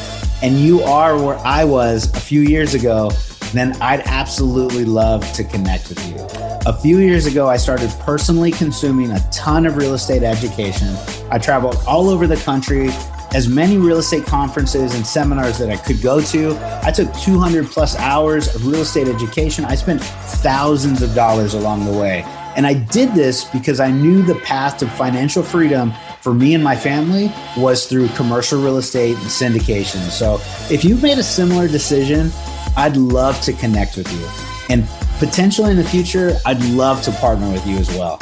[0.44, 3.10] and you are where I was a few years ago,
[3.54, 6.24] then I'd absolutely love to connect with you.
[6.68, 10.96] A few years ago, I started personally consuming a ton of real estate education.
[11.32, 12.92] I traveled all over the country
[13.34, 16.58] as many real estate conferences and seminars that I could go to.
[16.84, 19.64] I took 200 plus hours of real estate education.
[19.66, 22.24] I spent thousands of dollars along the way.
[22.58, 26.62] And I did this because I knew the path to financial freedom for me and
[26.62, 30.10] my family was through commercial real estate and syndication.
[30.10, 32.30] So if you've made a similar decision,
[32.76, 34.28] I'd love to connect with you.
[34.70, 34.86] And
[35.20, 38.20] potentially in the future, I'd love to partner with you as well.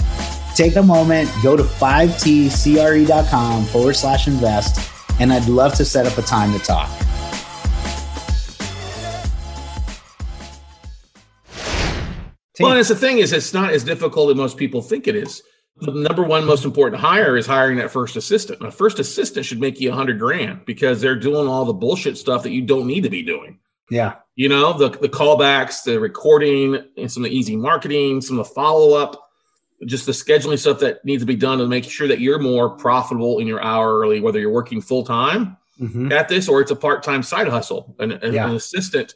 [0.53, 6.17] Take a moment, go to 5tcre.com forward slash invest and I'd love to set up
[6.17, 6.89] a time to talk.
[12.59, 15.15] Well, and it's the thing is, it's not as difficult as most people think it
[15.15, 15.41] is.
[15.77, 18.61] The number one most important hire is hiring that first assistant.
[18.61, 22.17] A first assistant should make you a hundred grand because they're doing all the bullshit
[22.17, 23.59] stuff that you don't need to be doing.
[23.89, 24.15] Yeah.
[24.35, 28.47] You know, the, the callbacks, the recording, and some of the easy marketing, some of
[28.47, 29.28] the follow up
[29.85, 32.69] just the scheduling stuff that needs to be done to make sure that you're more
[32.69, 36.11] profitable in your hourly, whether you're working full time mm-hmm.
[36.11, 37.95] at this or it's a part time side hustle.
[37.99, 38.47] An, yeah.
[38.47, 39.15] an assistant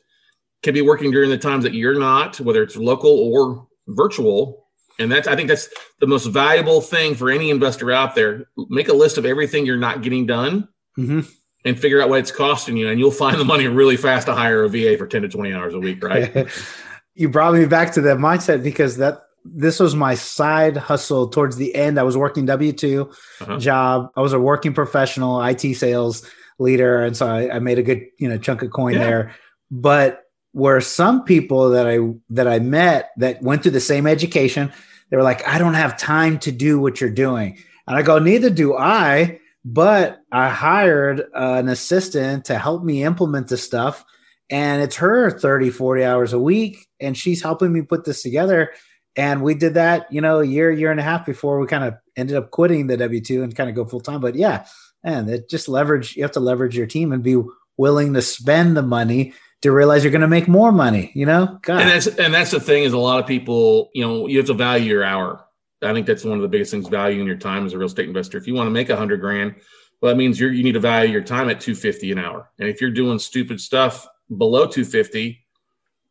[0.62, 4.68] can be working during the times that you're not, whether it's local or virtual.
[5.00, 8.48] And that's, I think that's the most valuable thing for any investor out there.
[8.70, 11.22] Make a list of everything you're not getting done mm-hmm.
[11.66, 12.90] and figure out what it's costing you.
[12.90, 15.52] And you'll find the money really fast to hire a VA for 10 to 20
[15.52, 16.48] hours a week, right?
[17.16, 21.58] you brought me back to that mindset because that this was my side hustle towards
[21.58, 22.00] the end.
[22.00, 23.10] I was working W 2
[23.42, 23.58] uh-huh.
[23.58, 24.12] job.
[24.16, 26.26] I was a working professional, IT sales
[26.60, 29.00] leader, and so I, I made a good you know chunk of coin yeah.
[29.00, 29.36] there.
[29.72, 34.72] But where some people that I that I met that went through the same education,
[35.10, 38.20] they were like, I don't have time to do what you're doing, and I go,
[38.20, 39.40] neither do I.
[39.66, 44.04] But I hired uh, an assistant to help me implement the stuff.
[44.50, 46.86] And it's her 30, 40 hours a week.
[47.00, 48.72] And she's helping me put this together
[49.16, 51.84] and we did that, you know, a year, year and a half before we kind
[51.84, 54.22] of ended up quitting the W two and kind of go full time.
[54.22, 54.66] But yeah,
[55.04, 56.16] and it just leverage.
[56.16, 57.42] You have to leverage your team and be
[57.78, 61.12] willing to spend the money to realize you're going to make more money.
[61.14, 61.82] You know, God.
[61.82, 64.48] and that's and that's the thing is a lot of people, you know, you have
[64.48, 65.46] to value your hour.
[65.82, 68.08] I think that's one of the biggest things: valuing your time as a real estate
[68.08, 68.38] investor.
[68.38, 69.56] If you want to make a hundred grand,
[70.02, 72.50] well, that means you you need to value your time at two fifty an hour.
[72.60, 75.43] And if you're doing stupid stuff below two fifty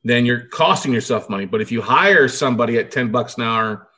[0.04, 1.46] then you're costing yourself money.
[1.46, 3.88] But if you hire somebody at 10 bucks an hour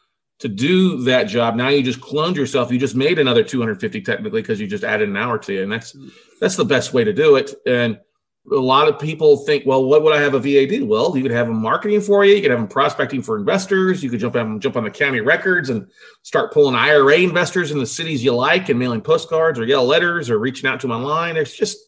[0.40, 2.70] to do that job, now you just cloned yourself.
[2.70, 5.62] You just made another 250 technically because you just added an hour to you.
[5.62, 5.96] And that's
[6.40, 7.54] that's the best way to do it.
[7.66, 7.98] And
[8.52, 10.84] a lot of people think, well, what would I have a VA do?
[10.84, 12.34] Well, you could have them marketing for you.
[12.34, 14.04] You could have them prospecting for investors.
[14.04, 15.88] You could jump on jump on the county records and
[16.22, 20.28] start pulling IRA investors in the cities you like and mailing postcards or yellow letters
[20.28, 21.34] or reaching out to them online.
[21.34, 21.78] There's just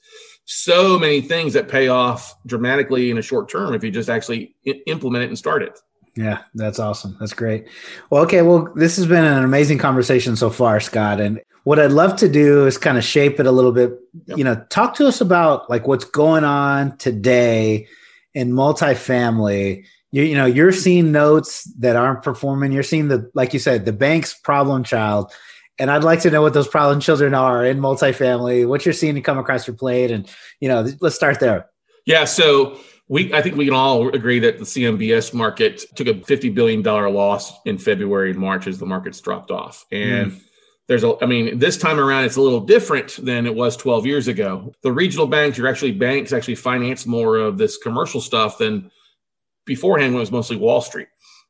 [0.47, 4.55] so many things that pay off dramatically in a short term if you just actually
[4.67, 5.79] I- implement it and start it.
[6.17, 7.17] Yeah, that's awesome.
[7.21, 7.67] That's great.
[8.09, 8.41] Well, okay.
[8.41, 11.21] Well, this has been an amazing conversation so far, Scott.
[11.21, 13.99] And what I'd love to do is kind of shape it a little bit.
[14.27, 14.39] Yep.
[14.39, 17.87] You know, talk to us about like what's going on today
[18.33, 19.85] in multifamily.
[20.13, 22.73] You, you know, you're seeing notes that aren't performing.
[22.73, 25.33] You're seeing the, like you said, the bank's problem child.
[25.79, 29.15] And I'd like to know what those problem children are in multifamily, what you're seeing
[29.15, 30.11] to come across your plate.
[30.11, 30.29] And,
[30.61, 31.69] you know, let's start there.
[32.07, 32.25] Yeah.
[32.25, 36.55] So, we, I think we can all agree that the CMBS market took a $50
[36.55, 39.87] billion loss in February and March as the markets dropped off.
[39.93, 40.41] And mm.
[40.89, 44.07] there's a, I mean, this time around, it's a little different than it was 12
[44.07, 44.73] years ago.
[44.83, 48.91] The regional banks, you're actually banks actually finance more of this commercial stuff than
[49.67, 51.09] beforehand when it was mostly Wall Street.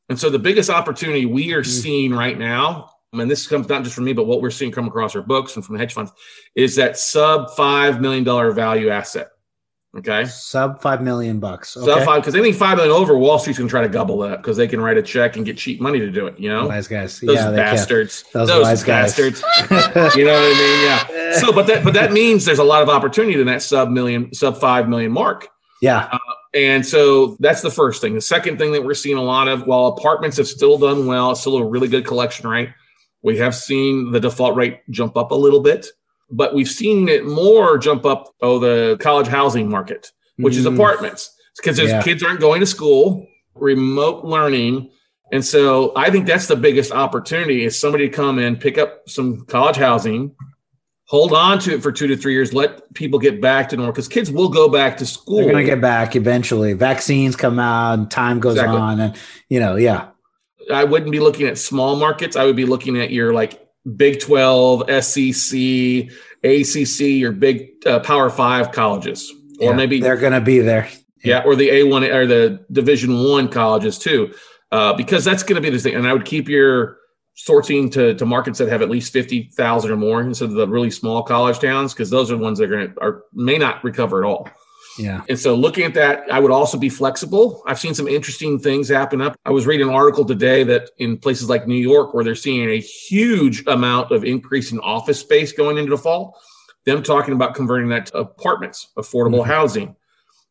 [0.09, 1.65] And so the biggest opportunity we are mm.
[1.65, 4.87] seeing right now, and this comes not just from me, but what we're seeing come
[4.87, 6.11] across our books and from hedge funds,
[6.55, 9.29] is that sub $5 million value asset.
[9.97, 10.25] Okay.
[10.25, 11.75] Sub five million bucks.
[11.75, 11.85] Okay.
[11.85, 14.55] Sub five because anything five million over, Wall Street's gonna try to gobble that because
[14.55, 16.39] they can write a check and get cheap money to do it.
[16.39, 17.19] You know, wise guys.
[17.19, 18.23] Those yeah, bastards.
[18.31, 19.41] Those, Those bastards.
[19.71, 21.17] you know what I mean?
[21.17, 21.39] Yeah.
[21.39, 24.31] So, but that but that means there's a lot of opportunity in that sub million,
[24.33, 25.47] sub five million mark.
[25.81, 26.09] Yeah.
[26.11, 26.19] Uh,
[26.53, 28.13] and so that's the first thing.
[28.13, 31.31] The second thing that we're seeing a lot of, while apartments have still done well,
[31.31, 32.69] it's still a really good collection rate.
[33.23, 35.87] We have seen the default rate jump up a little bit
[36.29, 40.57] but we've seen it more jump up oh the college housing market which mm.
[40.57, 42.01] is apartments because yeah.
[42.01, 43.25] kids aren't going to school
[43.55, 44.89] remote learning
[45.31, 49.01] and so i think that's the biggest opportunity is somebody to come in pick up
[49.07, 50.35] some college housing
[51.05, 53.93] hold on to it for two to three years let people get back to normal
[53.93, 57.57] because kids will go back to school they're going to get back eventually vaccines come
[57.57, 58.77] out and time goes exactly.
[58.77, 59.15] on and
[59.49, 60.09] you know yeah
[60.73, 64.19] i wouldn't be looking at small markets i would be looking at your like Big
[64.19, 65.59] 12, SEC,
[66.43, 70.89] ACC, your big uh, Power Five colleges, or yeah, maybe they're going to be there.
[71.23, 71.39] Yeah.
[71.39, 74.33] yeah, or the A1 or the Division One colleges too,
[74.71, 75.95] uh, because that's going to be the thing.
[75.95, 76.97] And I would keep your
[77.35, 80.91] sorting to, to markets that have at least 50,000 or more instead of the really
[80.91, 83.83] small college towns, because those are the ones that are going to are may not
[83.85, 84.49] recover at all.
[84.97, 85.23] Yeah.
[85.29, 87.63] And so looking at that, I would also be flexible.
[87.65, 89.35] I've seen some interesting things happen up.
[89.45, 92.69] I was reading an article today that in places like New York, where they're seeing
[92.69, 96.39] a huge amount of increase in office space going into the fall,
[96.85, 99.51] them talking about converting that to apartments, affordable mm-hmm.
[99.51, 99.95] housing.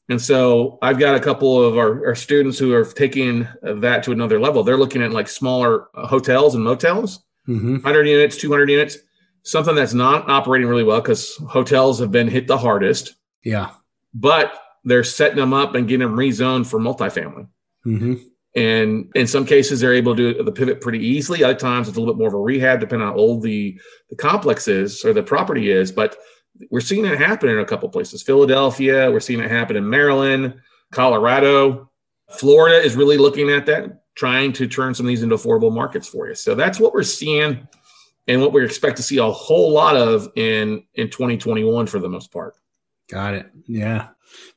[0.08, 4.12] And so I've got a couple of our, our, students who are taking that to
[4.12, 4.62] another level.
[4.62, 7.74] They're looking at like smaller uh, hotels and motels, mm-hmm.
[7.74, 8.98] 100 units, 200 units,
[9.42, 13.16] something that's not operating really well because hotels have been hit the hardest.
[13.42, 13.70] Yeah
[14.16, 17.48] but they're setting them up and getting them rezoned for multifamily.
[17.84, 18.14] Mm-hmm.
[18.54, 21.44] And in some cases, they're able to do the pivot pretty easily.
[21.44, 23.78] Other times, it's a little bit more of a rehab, depending on how old the,
[24.08, 25.92] the complex is or the property is.
[25.92, 26.16] But
[26.70, 28.22] we're seeing it happen in a couple places.
[28.22, 30.54] Philadelphia, we're seeing it happen in Maryland,
[30.90, 31.90] Colorado,
[32.30, 36.08] Florida is really looking at that, trying to turn some of these into affordable markets
[36.08, 36.34] for you.
[36.34, 37.66] So that's what we're seeing
[38.26, 42.08] and what we expect to see a whole lot of in in 2021 for the
[42.08, 42.54] most part.
[43.08, 43.50] Got it.
[43.66, 44.08] Yeah.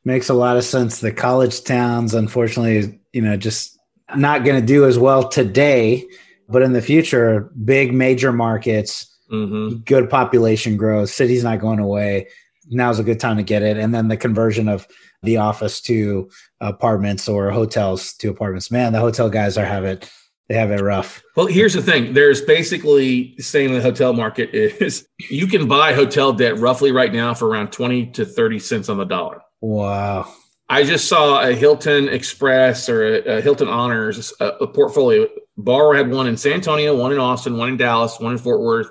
[0.04, 1.00] Makes a lot of sense.
[1.00, 3.78] The college towns, unfortunately, you know, just
[4.16, 6.06] not going to do as well today,
[6.48, 9.78] but in the future, big major markets, mm-hmm.
[9.80, 12.28] good population growth, cities not going away.
[12.70, 13.78] Now's a good time to get it.
[13.78, 14.88] And then the conversion of
[15.22, 18.72] the office to apartments or hotels to apartments.
[18.72, 20.10] Man, the hotel guys are have it
[20.50, 21.22] they have it rough.
[21.36, 22.14] Well, here's the thing.
[22.14, 27.36] There's basically saying the hotel market is you can buy hotel debt roughly right now
[27.36, 29.42] for around 20 to 30 cents on the dollar.
[29.62, 30.34] Wow.
[30.68, 35.28] I just saw a Hilton Express or a, a Hilton Honors a, a, portfolio.
[35.58, 38.62] Borrower had one in San Antonio, one in Austin, one in Dallas, one in Fort
[38.62, 38.90] Worth,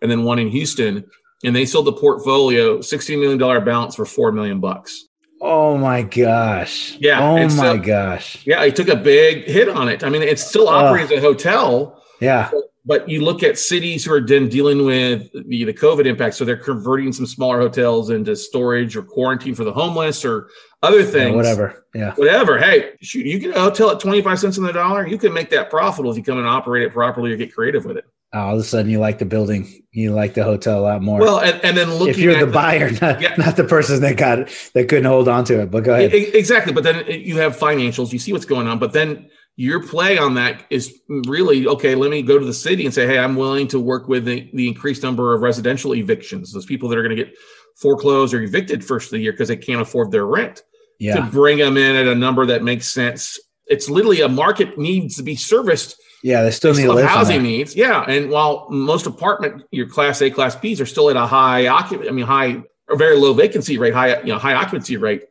[0.00, 1.04] and then one in Houston.
[1.42, 5.06] And they sold the portfolio $16 million balance for four million bucks.
[5.40, 6.96] Oh my gosh.
[6.98, 7.20] Yeah.
[7.20, 8.44] Oh so, my gosh.
[8.46, 10.02] Yeah, he took a big hit on it.
[10.02, 12.02] I mean, it still operates uh, as a hotel.
[12.20, 12.48] Yeah.
[12.50, 16.36] But, but, you look at cities who are then dealing with the, the COVID impact.
[16.36, 20.48] So they're converting some smaller hotels into storage or quarantine for the homeless or
[20.82, 21.30] other things.
[21.30, 21.84] Yeah, whatever.
[21.94, 22.14] Yeah.
[22.14, 22.58] Whatever.
[22.58, 25.06] Hey, shoot, you get a hotel at 25 cents on the dollar.
[25.06, 27.84] You can make that profitable if you come and operate it properly or get creative
[27.84, 30.82] with it all of a sudden you like the building, you like the hotel a
[30.82, 31.20] lot more.
[31.20, 33.34] Well, and, and then looking if you're the, the buyer, not, yeah.
[33.36, 35.70] not the person that got that couldn't hold on to it.
[35.70, 36.12] But go ahead.
[36.12, 36.72] Exactly.
[36.72, 40.34] But then you have financials, you see what's going on, but then your play on
[40.34, 41.94] that is really okay.
[41.94, 44.50] Let me go to the city and say, hey, I'm willing to work with the,
[44.52, 46.52] the increased number of residential evictions.
[46.52, 47.34] Those people that are going to get
[47.76, 50.62] foreclosed or evicted first of the year because they can't afford their rent.
[50.98, 51.16] Yeah.
[51.16, 53.38] To bring them in at a number that makes sense.
[53.66, 55.96] It's literally a market needs to be serviced.
[56.24, 57.76] Yeah, they still They need still housing needs.
[57.76, 61.66] Yeah, and while most apartment, your Class A, Class Bs are still at a high
[61.66, 65.24] occupancy, I mean high or very low vacancy rate, high you know high occupancy rate.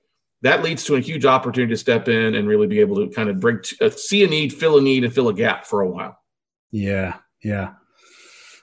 [0.44, 3.28] That leads to a huge opportunity to step in and really be able to kind
[3.28, 5.90] of bring uh, see a need, fill a need, and fill a gap for a
[5.90, 6.16] while.
[6.70, 7.74] Yeah, yeah.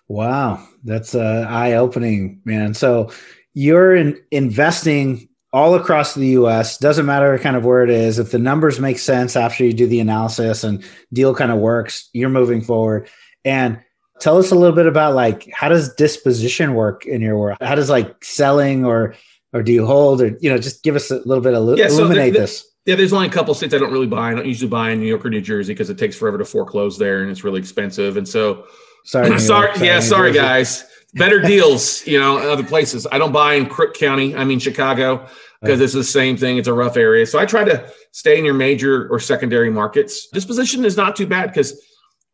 [0.07, 2.75] Wow, that's uh, eye opening, man.
[2.75, 3.11] So
[3.55, 6.79] you're in, investing all across the U.S.
[6.79, 8.19] Doesn't matter kind of where it is.
[8.19, 12.09] If the numbers make sense after you do the analysis and deal kind of works,
[12.13, 13.09] you're moving forward.
[13.45, 13.81] And
[14.21, 17.59] tell us a little bit about like how does disposition work in your world?
[17.61, 19.15] How does like selling or
[19.53, 21.89] or do you hold or you know just give us a little bit of Yeah,
[21.89, 22.67] so the- illuminate the- this.
[22.87, 24.31] Yeah, there's only a couple states I don't really buy.
[24.31, 26.47] I don't usually buy in New York or New Jersey because it takes forever to
[26.47, 28.17] foreclose there and it's really expensive.
[28.17, 28.65] And so
[29.05, 30.85] Sorry, York, sorry, yeah, sorry, guys.
[31.15, 33.07] Better deals, you know, in other places.
[33.11, 34.37] I don't buy in Crook County.
[34.37, 35.27] I mean Chicago
[35.61, 36.57] because it's the same thing.
[36.57, 37.27] It's a rough area.
[37.27, 40.29] So I try to stay in your major or secondary markets.
[40.29, 41.85] Disposition is not too bad because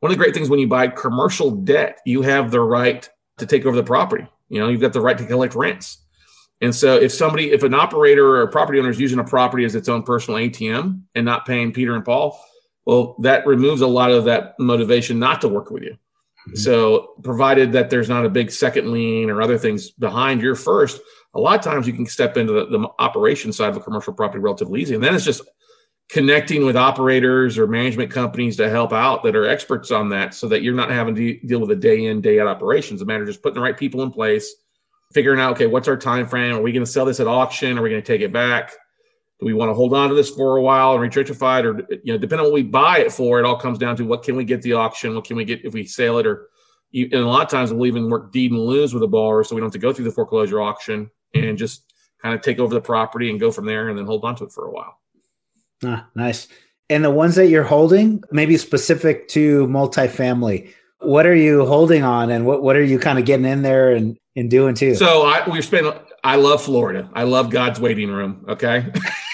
[0.01, 3.09] one of the great things when you buy commercial debt, you have the right
[3.39, 4.27] to take over the property.
[4.49, 5.99] You know, you've got the right to collect rents.
[6.61, 9.65] And so if somebody, if an operator or a property owner is using a property
[9.65, 12.41] as its own personal ATM and not paying Peter and Paul,
[12.87, 15.99] well, that removes a lot of that motivation not to work with you.
[16.49, 16.59] Mhm.
[16.59, 21.01] So, provided that there's not a big second lien or other things behind your first,
[21.35, 24.13] a lot of times you can step into the, the operation side of a commercial
[24.13, 24.95] property relatively easy.
[24.95, 25.43] And then it's just
[26.09, 30.49] connecting with operators or management companies to help out that are experts on that so
[30.49, 33.01] that you're not having to deal with a day in, day out operations.
[33.01, 34.55] The matter of just putting the right people in place,
[35.13, 36.55] figuring out, okay, what's our time frame?
[36.55, 37.77] Are we going to sell this at auction?
[37.77, 38.73] Are we going to take it back?
[39.39, 41.67] Do we want to hold on to this for a while and retrofit it?
[41.67, 44.05] Or, you know, depending on what we buy it for, it all comes down to
[44.05, 45.15] what can we get the auction?
[45.15, 46.27] What can we get if we sell it?
[46.27, 46.49] Or,
[46.91, 49.45] you, and a lot of times we'll even work deed in lieu with a borrower
[49.45, 52.59] so we don't have to go through the foreclosure auction and just kind of take
[52.59, 54.71] over the property and go from there and then hold on to it for a
[54.71, 54.99] while.
[55.85, 56.49] Ah, nice.
[56.89, 62.31] And the ones that you're holding, maybe specific to multifamily, what are you holding on
[62.31, 64.95] and what, what are you kind of getting in there and, and doing too?
[64.95, 65.95] So I, we've spent,
[66.25, 67.11] I love Florida.
[67.13, 68.47] I love God's waiting room.
[68.49, 68.87] Okay.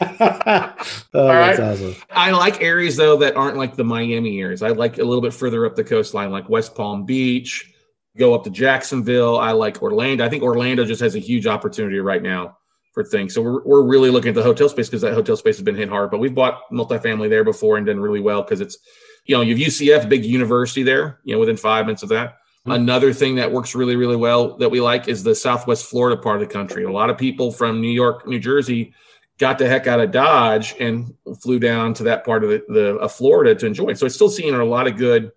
[0.00, 0.74] oh,
[1.12, 1.60] that's right.
[1.60, 1.94] awesome.
[2.10, 4.62] I like areas though that aren't like the Miami areas.
[4.62, 7.72] I like a little bit further up the coastline, like West Palm Beach,
[8.16, 9.38] go up to Jacksonville.
[9.38, 10.24] I like Orlando.
[10.24, 12.58] I think Orlando just has a huge opportunity right now
[12.92, 13.34] for things.
[13.34, 15.74] So we're, we're really looking at the hotel space because that hotel space has been
[15.74, 16.10] hit hard.
[16.10, 18.78] But we've bought multifamily there before and done really well because it's,
[19.26, 22.36] you know, you've UCF, big university there, you know, within five minutes of that.
[22.66, 22.76] Mhm.
[22.76, 26.40] Another thing that works really, really well that we like is the Southwest Florida part
[26.40, 26.84] of the country.
[26.84, 28.94] A lot of people from New York, New Jersey
[29.38, 32.84] got the heck out of Dodge and flew down to that part of the, the
[32.96, 33.92] of Florida to enjoy.
[33.94, 35.32] So it's still seeing a lot of good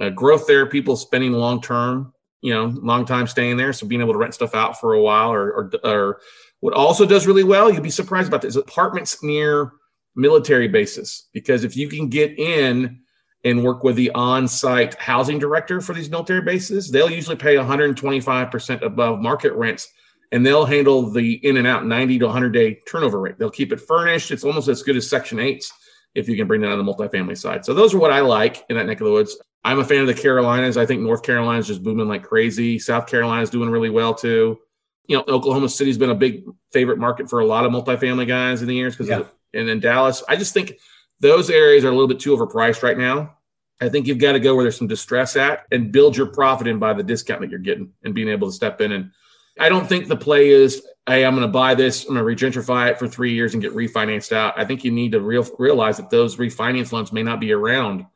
[0.00, 0.66] uh, growth there.
[0.66, 3.72] People spending long term, you know, long time staying there.
[3.72, 6.20] So being able to rent stuff out for a while, or or, or
[6.60, 9.72] what also does really well, you'd be surprised about this: apartments near
[10.14, 11.28] military bases.
[11.32, 13.00] Because if you can get in
[13.44, 18.82] and work with the on-site housing director for these military bases, they'll usually pay 125%
[18.82, 19.88] above market rents
[20.32, 23.38] and they'll handle the in and out 90 to 100 day turnover rate.
[23.38, 24.30] They'll keep it furnished.
[24.30, 25.66] It's almost as good as Section 8s
[26.14, 27.64] if you can bring that on the multifamily side.
[27.64, 29.36] So those are what I like in that neck of the woods.
[29.64, 30.76] I'm a fan of the Carolinas.
[30.76, 32.78] I think North Carolina is just booming like crazy.
[32.78, 34.58] South Carolina is doing really well too.
[35.06, 38.62] You know, Oklahoma City's been a big favorite market for a lot of multifamily guys
[38.62, 39.22] in the years because, Yeah.
[39.54, 40.22] and then Dallas.
[40.28, 40.78] I just think
[41.20, 43.36] those areas are a little bit too overpriced right now.
[43.80, 46.66] I think you've got to go where there's some distress at and build your profit
[46.68, 48.92] in by the discount that you're getting and being able to step in.
[48.92, 49.10] And
[49.58, 52.46] I don't think the play is, hey, I'm going to buy this, I'm going to
[52.46, 54.58] regentrify it for three years and get refinanced out.
[54.58, 58.06] I think you need to real, realize that those refinance loans may not be around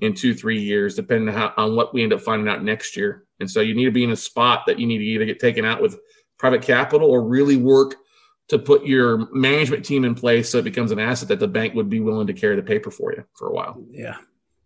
[0.00, 2.96] in two, three years, depending on, how, on what we end up finding out next
[2.96, 3.24] year.
[3.38, 5.38] And so you need to be in a spot that you need to either get
[5.38, 5.98] taken out with
[6.38, 7.94] private capital or really work
[8.48, 11.74] to put your management team in place so it becomes an asset that the bank
[11.74, 13.82] would be willing to carry the paper for you for a while.
[13.90, 14.16] Yeah.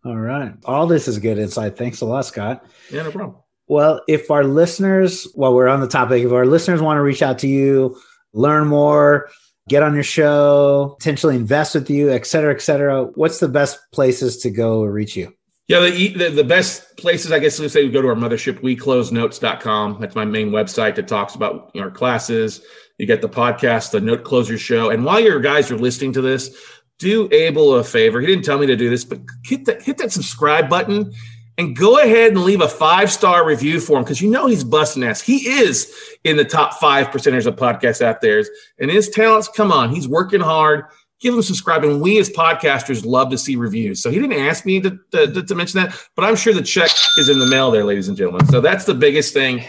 [0.05, 0.55] All right.
[0.65, 1.77] All this is good insight.
[1.77, 2.65] Thanks a lot, Scott.
[2.91, 3.37] Yeah, no problem.
[3.69, 7.23] Well, if our listeners, while we're on the topic, if our listeners want to reach
[7.23, 7.99] out to you,
[8.33, 9.29] learn more,
[9.69, 13.79] get on your show, potentially invest with you, et cetera, et cetera, what's the best
[13.93, 15.33] places to go or reach you?
[15.69, 18.61] Yeah, the, the, the best places, I guess, let's say we go to our mothership,
[18.61, 19.99] weclosenotes.com.
[20.01, 22.61] That's my main website that talks about our classes.
[22.99, 24.91] You get the podcast, the Note Closer Show.
[24.91, 26.57] And while your guys are listening to this,
[27.01, 28.21] do Abel a favor.
[28.21, 31.13] He didn't tell me to do this, but hit hit that subscribe button
[31.59, 34.65] and go ahead and leave a five star review for him because you know he's
[34.65, 35.21] busting ass.
[35.21, 35.93] He is
[36.25, 38.45] in the top five percenters of podcasts out there.
[38.79, 40.85] And his talents, come on, he's working hard.
[41.19, 41.83] Give him subscribe.
[41.83, 44.03] And we as podcasters love to see reviews.
[44.03, 46.91] So he didn't ask me to, to, to mention that, but I'm sure the check
[47.17, 48.47] is in the mail there, ladies and gentlemen.
[48.47, 49.65] So that's the biggest thing.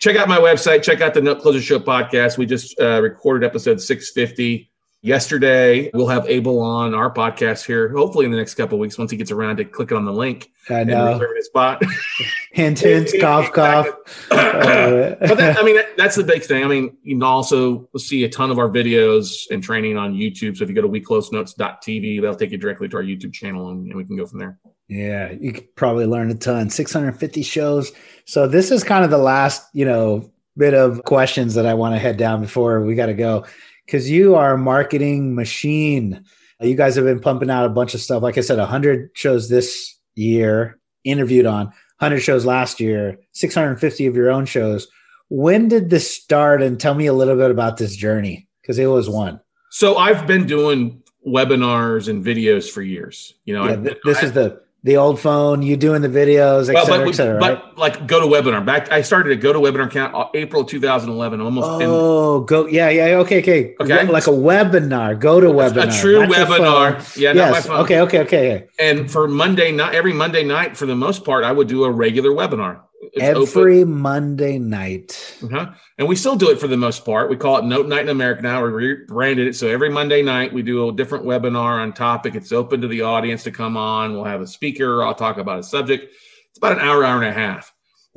[0.00, 0.82] check out my website.
[0.82, 2.38] Check out the Note Closer Show podcast.
[2.38, 4.68] We just uh, recorded episode 650
[5.04, 5.90] yesterday.
[5.92, 9.16] We'll have Abel on our podcast here, hopefully in the next couple weeks once he
[9.16, 11.12] gets around to clicking on the link I and know.
[11.12, 11.82] reserving his spot.
[12.52, 13.88] Hint, hint, cough, cough.
[14.30, 16.64] Uh, but that, I mean, that, that's the big thing.
[16.64, 20.56] I mean, you can also see a ton of our videos and training on YouTube.
[20.56, 23.88] So if you go to weclosenotes.tv, that'll take you directly to our YouTube channel and,
[23.88, 24.58] and we can go from there.
[24.86, 26.70] Yeah, you could probably learn a ton.
[26.70, 27.90] 650 shows.
[28.24, 31.96] So this is kind of the last, you know, bit of questions that I want
[31.96, 33.44] to head down before we got to go.
[33.86, 36.24] Because you are a marketing machine.
[36.60, 38.22] You guys have been pumping out a bunch of stuff.
[38.22, 41.66] Like I said, 100 shows this year, interviewed on
[41.98, 44.86] 100 shows last year, 650 of your own shows.
[45.28, 46.62] When did this start?
[46.62, 49.40] And tell me a little bit about this journey because it was one.
[49.70, 53.34] So I've been doing webinars and videos for years.
[53.44, 55.62] You know, Yeah, th- this I- is the the old phone.
[55.62, 57.60] You doing the videos, et well, cetera, but, et cetera, right?
[57.62, 58.64] but like GoToWebinar.
[58.64, 61.40] Back, I started a GoToWebinar account uh, April 2011.
[61.40, 64.06] Almost in Oh, go yeah, yeah, okay, okay, Okay.
[64.06, 65.18] like a webinar.
[65.20, 67.16] GoToWebinar, a true webinar.
[67.16, 67.80] Yeah, not my Yes, phone.
[67.80, 68.66] okay, okay, okay.
[68.78, 71.90] And for Monday night, every Monday night, for the most part, I would do a
[71.90, 72.80] regular webinar.
[73.20, 75.36] Every Monday night.
[75.42, 75.72] Uh-huh.
[75.98, 77.30] And we still do it for the most part.
[77.30, 78.62] We call it Note Night in America now.
[78.64, 79.56] We rebranded it.
[79.56, 82.34] So every Monday night, we do a different webinar on topic.
[82.34, 84.12] It's open to the audience to come on.
[84.14, 85.02] We'll have a speaker.
[85.02, 86.12] I'll talk about a subject.
[86.50, 87.72] It's about an hour, hour and a half.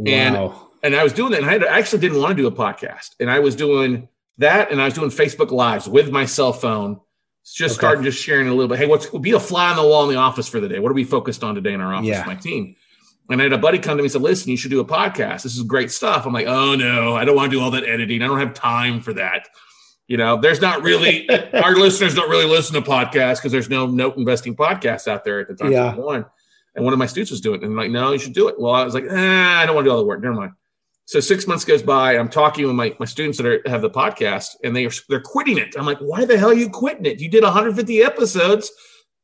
[0.05, 0.69] And- Wow.
[0.83, 3.29] and I was doing that, and I actually didn't want to do a podcast, and
[3.31, 4.07] I was doing
[4.37, 6.99] that, and I was doing Facebook Lives with my cell phone,
[7.55, 7.79] just Okay.
[7.79, 8.77] starting just sharing a little bit.
[8.77, 10.79] Hey, what's be a fly on the wall in the office for the day?
[10.79, 12.07] What are we focused on today in our office?
[12.09, 12.23] Yeah.
[12.25, 12.75] My team.
[13.29, 14.85] And I had a buddy come to me and said, "Listen, you should do a
[14.85, 15.43] podcast.
[15.43, 17.83] This is great stuff." I'm like, "Oh no, I don't want to do all that
[17.83, 18.21] editing.
[18.21, 19.47] I don't have time for that."
[20.07, 23.85] You know, there's not really our listeners don't really listen to podcasts because there's no
[23.85, 25.71] note investing podcasts out there at the time.
[25.71, 25.95] Yeah.
[25.95, 26.25] One.
[26.75, 27.63] And one of my students was doing it.
[27.63, 28.59] And I'm like, no, you should do it.
[28.59, 30.21] Well, I was like, ah, I don't want to do all the work.
[30.21, 30.51] Never mind.
[31.05, 32.17] So six months goes by.
[32.17, 35.19] I'm talking with my, my students that are, have the podcast and they are, they're
[35.21, 35.73] quitting it.
[35.77, 37.19] I'm like, why the hell are you quitting it?
[37.19, 38.71] You did 150 episodes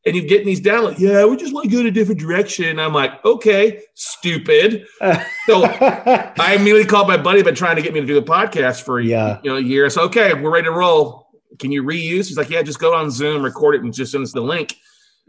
[0.06, 0.99] and you're getting these downloads.
[0.99, 2.80] Yeah, we just want to go in a different direction.
[2.80, 4.86] I'm like, okay, stupid.
[5.45, 8.84] So I immediately called my buddy, been trying to get me to do a podcast
[8.84, 9.39] for a Yeah.
[9.43, 9.89] you know, a year.
[9.89, 11.28] So okay, we're ready to roll.
[11.60, 12.28] Can you reuse?
[12.30, 14.76] He's like, yeah, just go on Zoom, record it, and just send us the link,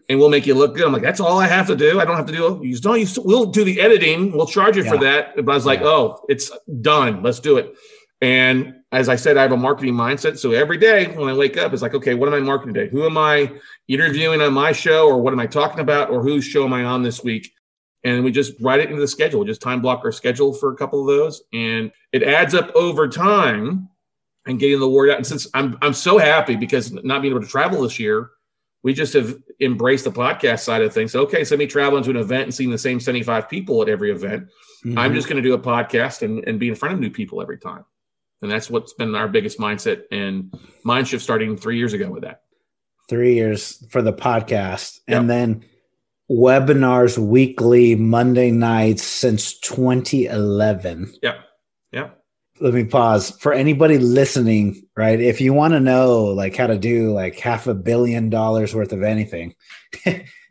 [0.09, 0.87] and we'll make you look good.
[0.87, 1.99] I'm like, that's all I have to do.
[2.01, 2.61] I don't have to do.
[2.63, 3.01] You don't.
[3.01, 4.31] You we'll do the editing.
[4.33, 5.35] We'll charge you for that.
[5.37, 5.87] But I was like, Yeah.
[5.89, 7.23] oh, it's done.
[7.25, 7.75] Let's do it.
[8.23, 10.39] And as I said, I have a marketing mindset.
[10.39, 12.91] So every day when I wake up, it's like, okay, what am I marketing today?
[12.91, 13.53] Who am I
[13.89, 16.85] interviewing on my show, or what am I talking about, or whose show am I
[16.85, 17.51] on this week?
[18.05, 19.41] and we just write it into the schedule.
[19.41, 22.71] We just time block our schedule for a couple of those, and it adds up
[22.75, 23.89] over time
[24.47, 25.17] and getting the word out.
[25.17, 28.31] And since I'm I'm so happy because not being able to travel this year,
[28.83, 31.17] we just have embraced the podcast side of things.
[31.17, 34.13] Okay, so me traveling to an event and seeing the same 75 people at every
[34.13, 34.49] event.
[34.85, 34.99] Mhm.
[34.99, 37.41] I'm just going to do a podcast and, and be in front of new people
[37.41, 37.87] every time.
[38.43, 40.53] And that's what's been our biggest mindset and
[40.85, 42.41] mind shift starting three years ago with that.
[43.09, 45.21] three years for the podcast, Yep.
[45.21, 45.65] and then
[46.31, 51.13] webinars weekly Monday nights since 2011.
[51.23, 51.41] Yeah.
[51.93, 52.11] Yeah.
[52.61, 54.87] Let me pause for anybody listening.
[54.97, 58.75] Right, if you want to know like how to do like half a billion dollars
[58.75, 59.55] worth of anything,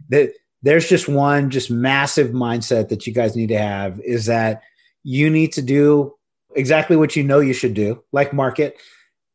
[0.09, 4.61] that there's just one just massive mindset that you guys need to have is that
[5.03, 6.13] you need to do
[6.55, 8.77] exactly what you know you should do, like market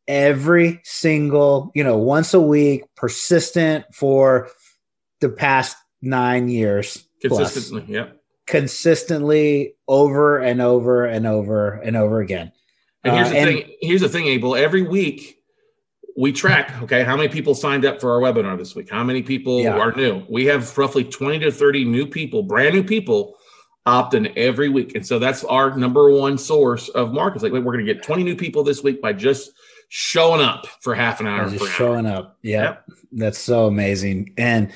[0.06, 4.48] every single, you know, once a week, persistent for
[5.20, 7.52] the past nine years, plus.
[7.52, 7.94] Consistently.
[7.94, 8.06] Yeah.
[8.46, 12.52] consistently over and over and over and over again.
[13.04, 13.70] And here's Uh, the and- thing.
[13.82, 14.54] Here's the thing, Abel.
[14.56, 15.42] Every week
[16.16, 16.72] we track.
[16.82, 18.88] Okay, how many people signed up for our webinar this week?
[18.90, 19.76] How many people Yeah.
[19.78, 20.22] are new?
[20.28, 23.37] We have roughly 20 to 30 new people, brand new people,
[23.86, 27.42] opt in every week, and so that's our number one source of markets.
[27.42, 29.52] Like, wait, we're going to get 20 new people this week by just
[29.88, 31.48] showing up for half an hour.
[31.48, 31.74] Just an hour.
[31.74, 32.38] showing up.
[32.42, 32.62] Yeah.
[32.62, 32.84] Yep.
[33.12, 34.34] That's so amazing.
[34.36, 34.72] And,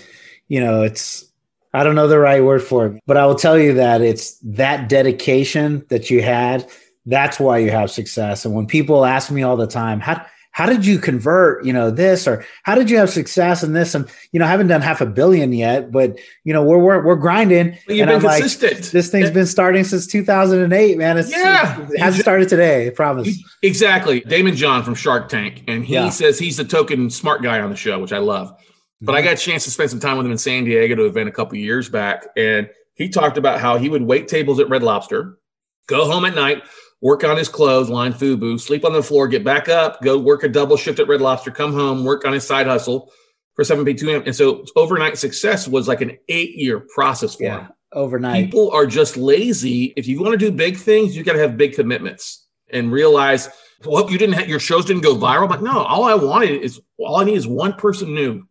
[0.49, 1.27] you know, it's,
[1.75, 4.39] I don't know the right word for it, but I will tell you that it's
[4.41, 6.69] that dedication that you had.
[7.07, 8.45] That's why you have success.
[8.45, 11.91] And when people ask me all the time, how, how did you convert, you know,
[11.91, 13.95] this or how did you have success in this?
[13.95, 17.05] And, you know, I haven't done half a billion yet, but, you know, we're, we're,
[17.05, 17.77] we're grinding.
[17.87, 18.93] But you've and been I'm like, consistent.
[18.93, 21.17] this thing's been starting since 2008, man.
[21.19, 21.87] It's, Yeah.
[21.91, 22.87] it hasn't started today.
[22.87, 23.37] I promise.
[23.63, 24.21] Exactly.
[24.21, 25.65] Daymond John from Shark Tank.
[25.69, 26.11] And he Yeah.
[26.11, 28.51] says he's the token smart guy on the show, which I love.
[29.01, 29.17] But Mm-hmm.
[29.17, 31.09] I got a chance to spend some time with him in San Diego to an
[31.09, 32.27] event a couple of years back.
[32.37, 35.39] And he talked about how he would wait tables at Red Lobster,
[35.89, 36.63] go home at night,
[37.03, 40.45] work on his clothes, line FUBU, sleep on the floor, get back up, go work
[40.45, 43.13] a double shift at Red Lobster, come home, work on his side hustle
[43.55, 44.25] for 7p2m.
[44.25, 47.61] And so overnight success was like an eight year process for him.
[47.61, 47.69] yeah.
[47.95, 48.47] Overnight.
[48.47, 49.93] People are just lazy.
[49.97, 52.47] If you want to do big things, you got to have big commitments.
[52.71, 53.51] and realize,
[53.85, 55.49] well, you didn't have, your shows didn't go viral.
[55.49, 58.47] But no, all I wanted is all I need is one person new,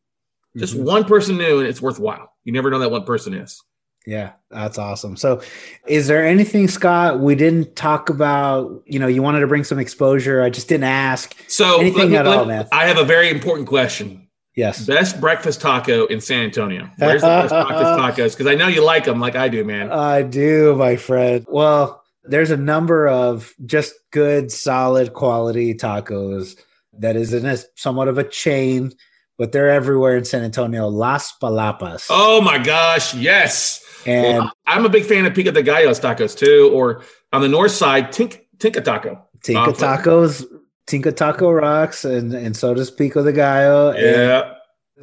[0.55, 0.83] just mm-hmm.
[0.83, 2.31] one person new, and it's worthwhile.
[2.43, 3.59] You never know that one person is.
[4.05, 5.15] Yeah, that's awesome.
[5.15, 5.41] So,
[5.87, 8.81] is there anything, Scott, we didn't talk about?
[8.87, 10.41] You know, you wanted to bring some exposure.
[10.41, 11.35] I just didn't ask.
[11.47, 12.67] So, anything me, at all, man?
[12.71, 14.27] I have a very important question.
[14.55, 14.85] Yes.
[14.85, 16.89] Best breakfast taco in San Antonio.
[16.97, 18.37] Where's the best breakfast tacos?
[18.37, 19.91] Because I know you like them like I do, man.
[19.91, 21.45] I do, my friend.
[21.47, 26.59] Well, there's a number of just good, solid quality tacos
[26.99, 28.91] that is in a somewhat of a chain,
[29.37, 30.87] but they're everywhere in San Antonio.
[30.87, 32.07] Las Palapas.
[32.09, 33.80] Oh my gosh, yes.
[34.05, 37.47] And well, I'm a big fan of Pico de Gallos tacos too, or on the
[37.47, 39.27] north side, Tink, Tink-A-Taco.
[39.43, 40.45] Tinka Tacos
[40.87, 43.95] Tink-A-Taco rocks, and and so does Pico de Gallo.
[43.95, 44.53] Yeah.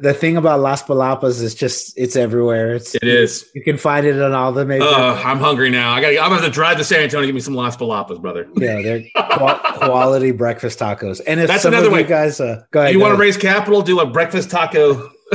[0.01, 2.75] The thing about Las Palapas is just it's everywhere.
[2.75, 3.49] It's it is.
[3.53, 4.85] You can find it on all the major.
[4.85, 5.91] Uh, I'm hungry now.
[5.91, 6.31] I got.
[6.31, 7.25] I'm to drive to San Antonio.
[7.25, 8.47] Give me some Las Palapas, brother.
[8.55, 11.19] Yeah, they're quality breakfast tacos.
[11.27, 12.93] And if that's another way, guys, uh, go ahead.
[12.93, 13.81] You want to raise capital?
[13.81, 15.11] Do a breakfast taco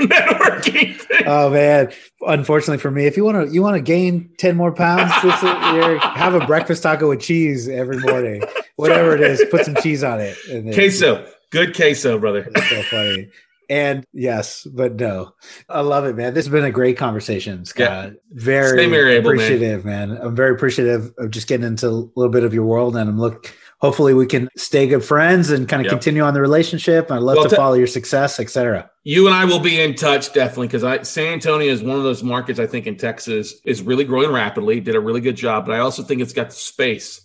[0.00, 1.22] networking thing.
[1.26, 4.72] Oh man, unfortunately for me, if you want to, you want to gain ten more
[4.72, 8.42] pounds this year, have a breakfast taco with cheese every morning,
[8.76, 9.44] whatever it is.
[9.50, 10.36] Put some cheese on it.
[10.50, 12.48] And queso, good queso, brother.
[12.54, 13.28] That's so funny.
[13.70, 15.34] And yes, but no,
[15.68, 16.32] I love it, man.
[16.32, 18.12] This has been a great conversation, Scott.
[18.12, 18.18] Yeah.
[18.30, 20.08] Very appreciative, man.
[20.08, 20.18] man.
[20.22, 23.20] I'm very appreciative of just getting into a little bit of your world, and I'm
[23.20, 25.92] look hopefully we can stay good friends and kind of yep.
[25.92, 27.10] continue on the relationship.
[27.10, 28.90] I'd love well, to follow your success, etc.
[29.04, 32.02] You and I will be in touch definitely because I San Antonio is one of
[32.02, 34.80] those markets I think in Texas is really growing rapidly.
[34.80, 37.22] Did a really good job, but I also think it's got the space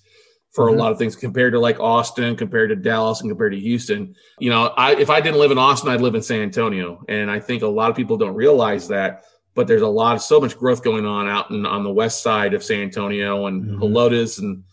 [0.53, 0.79] for mm-hmm.
[0.79, 4.15] a lot of things compared to like Austin, compared to Dallas, and compared to Houston.
[4.39, 7.29] You know, I if I didn't live in Austin, I'd live in San Antonio, and
[7.29, 9.25] I think a lot of people don't realize that.
[9.55, 12.23] But there's a lot of so much growth going on out in, on the west
[12.23, 14.45] side of San Antonio and mm-hmm.
[14.45, 14.63] And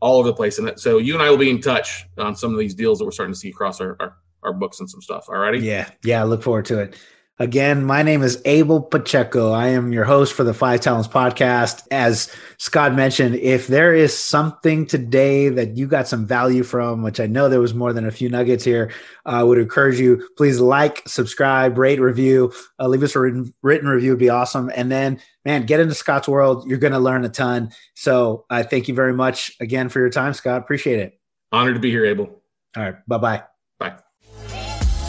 [0.00, 0.58] all over the place.
[0.58, 2.98] And that, so you and I will be in touch on some of these deals
[2.98, 5.26] that we're starting to see across our, our, our books and some stuff.
[5.28, 5.58] All righty.
[5.58, 5.90] Yeah.
[6.02, 6.22] Yeah.
[6.22, 6.96] I look forward to it.
[7.40, 9.52] Again, my name is Abel Pacheco.
[9.52, 11.88] I am your host for the Five Talents podcast.
[11.90, 17.18] As Scott mentioned, if there is something today that you got some value from, which
[17.18, 18.92] I know there was more than a few nuggets here,
[19.24, 23.88] I would encourage you, please like, subscribe, rate, review, uh, leave us a written, written
[23.88, 24.70] review would be awesome.
[24.76, 26.68] And then, man, get into Scott's world.
[26.68, 27.70] You're going to learn a ton.
[27.94, 30.60] So I thank you very much again for your time, Scott.
[30.60, 31.18] Appreciate it.
[31.52, 32.42] Honored to be here, Abel.
[32.76, 32.96] All right.
[33.08, 33.38] Bye-bye.
[33.38, 33.44] Bye.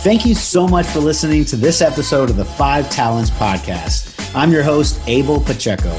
[0.02, 4.36] Thank you so much for listening to this episode of the Five Talents Podcast.
[4.36, 5.96] I'm your host, Abel Pacheco.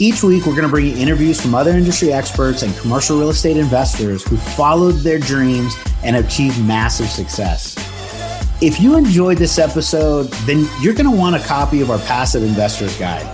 [0.00, 3.28] Each week, we're going to bring you interviews from other industry experts and commercial real
[3.28, 7.76] estate investors who followed their dreams and achieved massive success.
[8.60, 12.42] If you enjoyed this episode, then you're going to want a copy of our Passive
[12.42, 13.24] Investors Guide,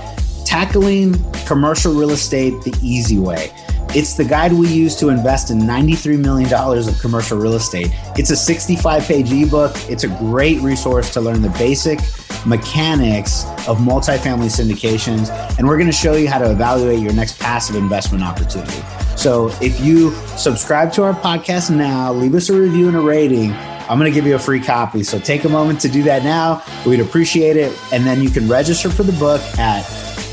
[0.44, 1.14] Tackling
[1.46, 3.54] Commercial Real Estate the Easy Way.
[3.94, 7.90] It's the guide we use to invest in $93 million of commercial real estate.
[8.18, 9.70] It's a 65 page ebook.
[9.88, 12.00] It's a great resource to learn the basic
[12.44, 15.30] mechanics of multifamily syndications.
[15.58, 18.82] And we're going to show you how to evaluate your next passive investment opportunity.
[19.16, 23.52] So if you subscribe to our podcast now, leave us a review and a rating.
[23.52, 25.04] I'm going to give you a free copy.
[25.04, 26.64] So take a moment to do that now.
[26.84, 27.78] We'd appreciate it.
[27.92, 29.84] And then you can register for the book at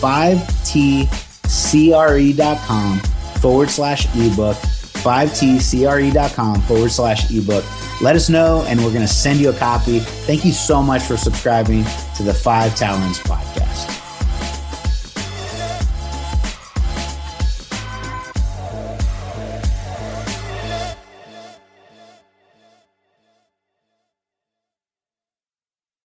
[0.02, 3.02] 5tcre.com
[3.42, 4.58] forward slash ebook,
[5.04, 7.66] 5tcre.com forward slash ebook.
[8.02, 10.00] Let us know, and we're going to send you a copy.
[10.00, 11.84] Thank you so much for subscribing
[12.16, 13.51] to the Five Talents Podcast.